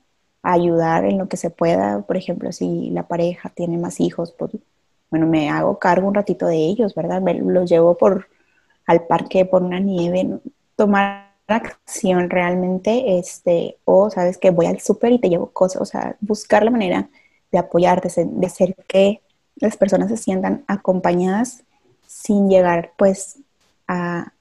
ayudar 0.53 1.05
en 1.05 1.17
lo 1.17 1.27
que 1.27 1.37
se 1.37 1.49
pueda, 1.49 2.01
por 2.01 2.17
ejemplo, 2.17 2.51
si 2.51 2.89
la 2.91 3.07
pareja 3.07 3.49
tiene 3.49 3.77
más 3.77 3.99
hijos, 3.99 4.33
pues, 4.37 4.51
bueno, 5.09 5.27
me 5.27 5.49
hago 5.49 5.79
cargo 5.79 6.07
un 6.07 6.15
ratito 6.15 6.47
de 6.47 6.57
ellos, 6.57 6.95
¿verdad? 6.95 7.21
Me 7.21 7.33
los 7.35 7.69
llevo 7.69 7.97
por 7.97 8.27
al 8.85 9.07
parque 9.07 9.45
por 9.45 9.63
una 9.63 9.79
nieve, 9.79 10.39
tomar 10.75 11.33
acción 11.47 12.29
realmente, 12.29 13.17
este, 13.17 13.77
o 13.85 14.09
sabes 14.09 14.37
que 14.37 14.51
voy 14.51 14.65
al 14.65 14.79
súper 14.79 15.11
y 15.13 15.19
te 15.19 15.29
llevo 15.29 15.47
cosas, 15.51 15.81
o 15.81 15.85
sea, 15.85 16.15
buscar 16.21 16.63
la 16.63 16.71
manera 16.71 17.09
de 17.51 17.57
apoyarte, 17.57 18.09
de 18.25 18.47
hacer 18.47 18.75
que 18.87 19.21
las 19.55 19.77
personas 19.77 20.09
se 20.09 20.17
sientan 20.17 20.63
acompañadas 20.67 21.63
sin 22.07 22.49
llegar 22.49 22.91
pues 22.97 23.39
a, 23.87 24.31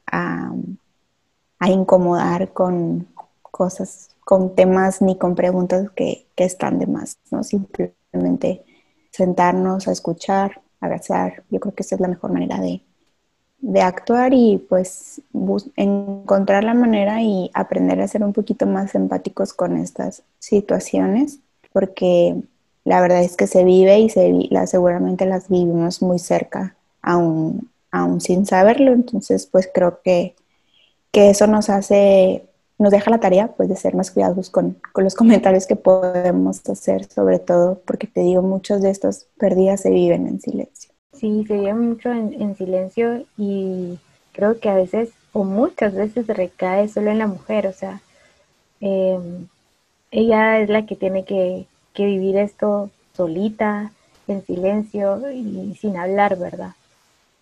incomodar 1.67 2.53
con 2.53 3.09
cosas, 3.43 4.14
con 4.25 4.55
temas 4.55 5.03
ni 5.03 5.19
con 5.19 5.35
preguntas 5.35 5.91
que, 5.95 6.27
que 6.35 6.45
están 6.45 6.79
de 6.79 6.87
más, 6.87 7.19
¿no? 7.31 7.43
Simplemente 7.45 8.65
sentarnos 9.11 9.89
a 9.89 9.93
escuchar, 9.93 10.63
abrazar, 10.81 11.45
yo 11.51 11.61
creo 11.61 11.75
que 11.75 11.83
esa 11.83 11.95
es 11.95 12.01
la 12.01 12.09
mejor 12.09 12.33
manera 12.33 12.61
de, 12.61 12.83
de 13.65 13.81
actuar 13.81 14.35
y 14.35 14.59
pues 14.69 15.23
encontrar 15.77 16.65
la 16.65 16.75
manera 16.75 17.23
y 17.23 17.51
aprender 17.55 18.01
a 18.01 18.09
ser 18.09 18.23
un 18.23 18.35
poquito 18.35 18.67
más 18.67 18.95
empáticos 18.95 19.55
con 19.55 19.79
estas 19.79 20.23
situaciones, 20.39 21.39
porque 21.73 22.43
la 22.85 23.01
verdad 23.01 23.23
es 23.23 23.37
que 23.37 23.47
se 23.47 23.65
vive 23.65 23.99
y 24.01 24.11
se, 24.11 24.31
la, 24.51 24.67
seguramente 24.67 25.25
las 25.25 25.49
vivimos 25.49 26.03
muy 26.03 26.19
cerca, 26.19 26.77
aún, 27.01 27.71
aún 27.91 28.21
sin 28.21 28.45
saberlo, 28.45 28.93
entonces 28.93 29.47
pues 29.47 29.71
creo 29.73 30.03
que, 30.03 30.35
que 31.11 31.31
eso 31.31 31.47
nos 31.47 31.71
hace, 31.71 32.45
nos 32.79 32.91
deja 32.91 33.11
la 33.11 33.21
tarea 33.21 33.49
pues 33.49 33.69
de 33.69 33.77
ser 33.77 33.95
más 33.95 34.11
cuidadosos 34.11 34.51
con, 34.51 34.77
con 34.93 35.05
los 35.05 35.15
comentarios 35.17 35.67
que 35.67 35.77
podemos 35.77 36.69
hacer, 36.69 37.05
sobre 37.05 37.39
todo 37.39 37.81
porque 37.85 38.07
te 38.07 38.21
digo, 38.21 38.43
muchas 38.43 38.83
de 38.83 38.91
estas 38.91 39.27
pérdidas 39.39 39.81
se 39.81 39.91
viven 39.91 40.27
en 40.27 40.41
silencio. 40.41 40.93
Sí, 41.13 41.45
se 41.47 41.55
vive 41.55 41.75
mucho 41.75 42.11
en, 42.13 42.57
silencio 42.57 43.25
y 43.37 43.99
creo 44.33 44.59
que 44.59 44.69
a 44.69 44.75
veces 44.75 45.11
o 45.33 45.45
muchas 45.45 45.95
veces 45.95 46.27
recae 46.27 46.89
solo 46.89 47.11
en 47.11 47.19
la 47.19 47.27
mujer, 47.27 47.67
o 47.67 47.73
sea, 47.73 48.01
em, 48.81 49.47
ella 50.11 50.61
es 50.61 50.69
la 50.69 50.87
que 50.87 50.97
tiene 50.97 51.25
que, 51.25 51.67
vivir 51.97 52.37
esto 52.37 52.91
solita, 53.17 53.93
en 54.27 54.45
silencio 54.45 55.31
y 55.31 55.77
sin 55.77 55.97
hablar, 55.97 56.37
¿verdad? 56.39 56.75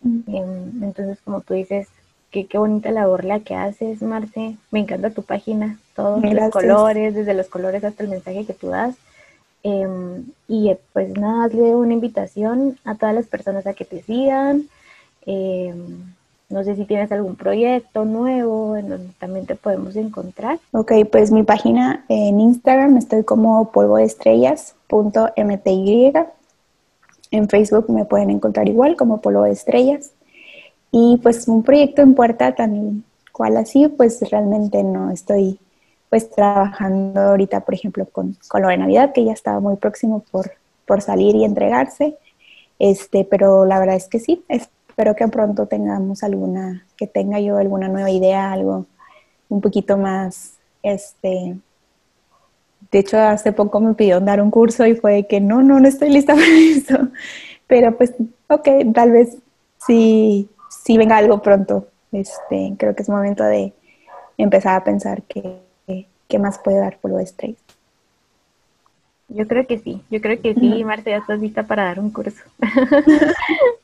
Em, 0.05 0.83
entonces, 0.83 1.21
como 1.25 1.41
tú 1.41 1.55
dices, 1.55 1.89
qué, 2.33 2.47
qué 2.47 2.59
bonita 2.59 2.91
labor 2.91 3.25
la 3.25 3.39
que 3.41 3.55
haces, 3.55 4.03
Marce. 4.03 4.57
Me 4.73 4.81
encanta 4.81 5.11
tu 5.11 5.23
página, 5.23 5.79
todos 5.95 6.25
los 6.25 6.51
colores, 6.51 7.15
desde 7.15 7.35
los 7.35 7.47
colores 7.47 7.85
hasta 7.85 8.03
el 8.03 8.09
mensaje 8.09 8.45
que 8.45 8.55
tú 8.55 8.67
das. 8.69 8.97
Em, 9.63 10.25
y 10.49 10.71
eh, 10.71 10.81
pues 10.93 11.17
nada, 11.17 11.45
hazle 11.45 11.77
una 11.77 11.93
invitación 11.93 12.77
a 12.85 12.97
todas 12.97 13.15
las 13.15 13.27
personas 13.27 13.69
a 13.69 13.75
que 13.75 13.85
te 13.85 14.03
sigan. 14.03 14.65
Em, 15.25 16.15
no 16.49 16.65
sé 16.65 16.75
si 16.75 16.85
tienes 16.85 17.13
algún 17.13 17.37
proyecto 17.37 18.05
nuevo 18.05 18.77
en 18.77 18.89
donde 18.89 19.13
también 19.19 19.47
te 19.47 19.55
podemos 19.55 19.95
encontrar. 19.95 20.59
Ok, 20.73 20.91
pues 21.11 21.31
mi 21.31 21.45
página 21.45 22.05
en 22.09 22.41
Instagram 22.41 22.97
estoy 22.97 23.23
como 23.25 23.71
polvoestrellas.mty. 23.71 26.13
En 27.31 27.49
Facebook 27.49 27.89
me 27.89 28.05
pueden 28.05 28.31
encontrar 28.31 28.69
igual 28.69 28.97
como 28.97 29.21
polvo 29.23 29.45
de 29.45 29.53
estrellas. 29.53 30.11
Y 30.93 31.19
pues 31.23 31.49
un 31.49 31.65
proyecto 31.65 32.03
en 32.03 32.15
puerta 32.15 32.55
tan 32.55 33.03
cual 33.33 33.57
así, 33.57 33.89
pues 33.89 34.21
realmente 34.31 34.85
no 34.85 35.11
estoy 35.11 35.59
pues 36.11 36.31
trabajando 36.31 37.21
ahorita, 37.21 37.61
por 37.61 37.75
ejemplo, 37.75 38.07
con, 38.07 38.37
con 38.47 38.63
lo 38.63 38.69
de 38.69 38.77
Navidad, 38.77 39.13
que 39.15 39.25
ya 39.25 39.33
estaba 39.33 39.61
muy 39.61 39.77
próximo 39.77 40.23
por, 40.31 40.53
por 40.87 41.01
salir 41.01 41.35
y 41.35 41.45
entregarse. 41.45 42.19
Este, 42.79 43.25
pero 43.25 43.65
la 43.65 43.79
verdad 43.81 43.97
es 43.97 44.09
que 44.09 44.21
sí, 44.21 44.45
espero 44.49 45.17
que 45.17 45.27
pronto 45.29 45.67
tengamos 45.67 46.23
alguna, 46.23 46.85
que 46.99 47.07
tenga 47.07 47.41
yo 47.41 47.57
alguna 47.57 47.89
nueva 47.89 48.11
idea, 48.11 48.53
algo 48.53 48.87
un 49.49 49.61
poquito 49.61 49.97
más, 49.97 50.55
este, 50.83 51.57
de 52.91 52.99
hecho 52.99 53.19
hace 53.19 53.53
poco 53.53 53.81
me 53.81 53.95
pidió 53.95 54.21
dar 54.21 54.43
un 54.43 54.51
curso 54.51 54.87
y 54.87 54.95
fue 54.95 55.27
que 55.27 55.41
no, 55.41 55.63
no, 55.63 55.81
no 55.81 55.89
estoy 55.89 56.11
lista 56.11 56.35
para 56.35 56.47
eso, 56.47 57.09
pero 57.67 57.97
pues, 57.97 58.15
ok, 58.49 58.69
tal 58.93 59.13
vez 59.13 59.37
sí, 59.87 60.49
sí 60.83 60.99
venga 60.99 61.17
algo 61.17 61.43
pronto, 61.43 61.89
este, 62.13 62.75
creo 62.79 62.95
que 62.95 63.03
es 63.03 63.09
momento 63.09 63.45
de 63.45 63.73
empezar 64.39 64.77
a 64.77 64.85
pensar 64.85 65.23
que 65.23 65.61
¿qué 66.33 66.39
más 66.39 66.59
puede 66.59 66.79
dar 66.79 66.97
Polvo 66.97 67.19
de 67.19 67.57
Yo 69.29 69.47
creo 69.47 69.67
que 69.67 69.79
sí, 69.79 70.03
yo 70.11 70.23
creo 70.23 70.41
que 70.41 70.55
sí, 70.55 70.83
Marta, 70.83 71.11
ya 71.11 71.19
estás 71.19 71.41
lista 71.41 71.65
para 71.65 71.85
dar 71.85 72.01
un 72.01 72.11
curso. 72.11 72.43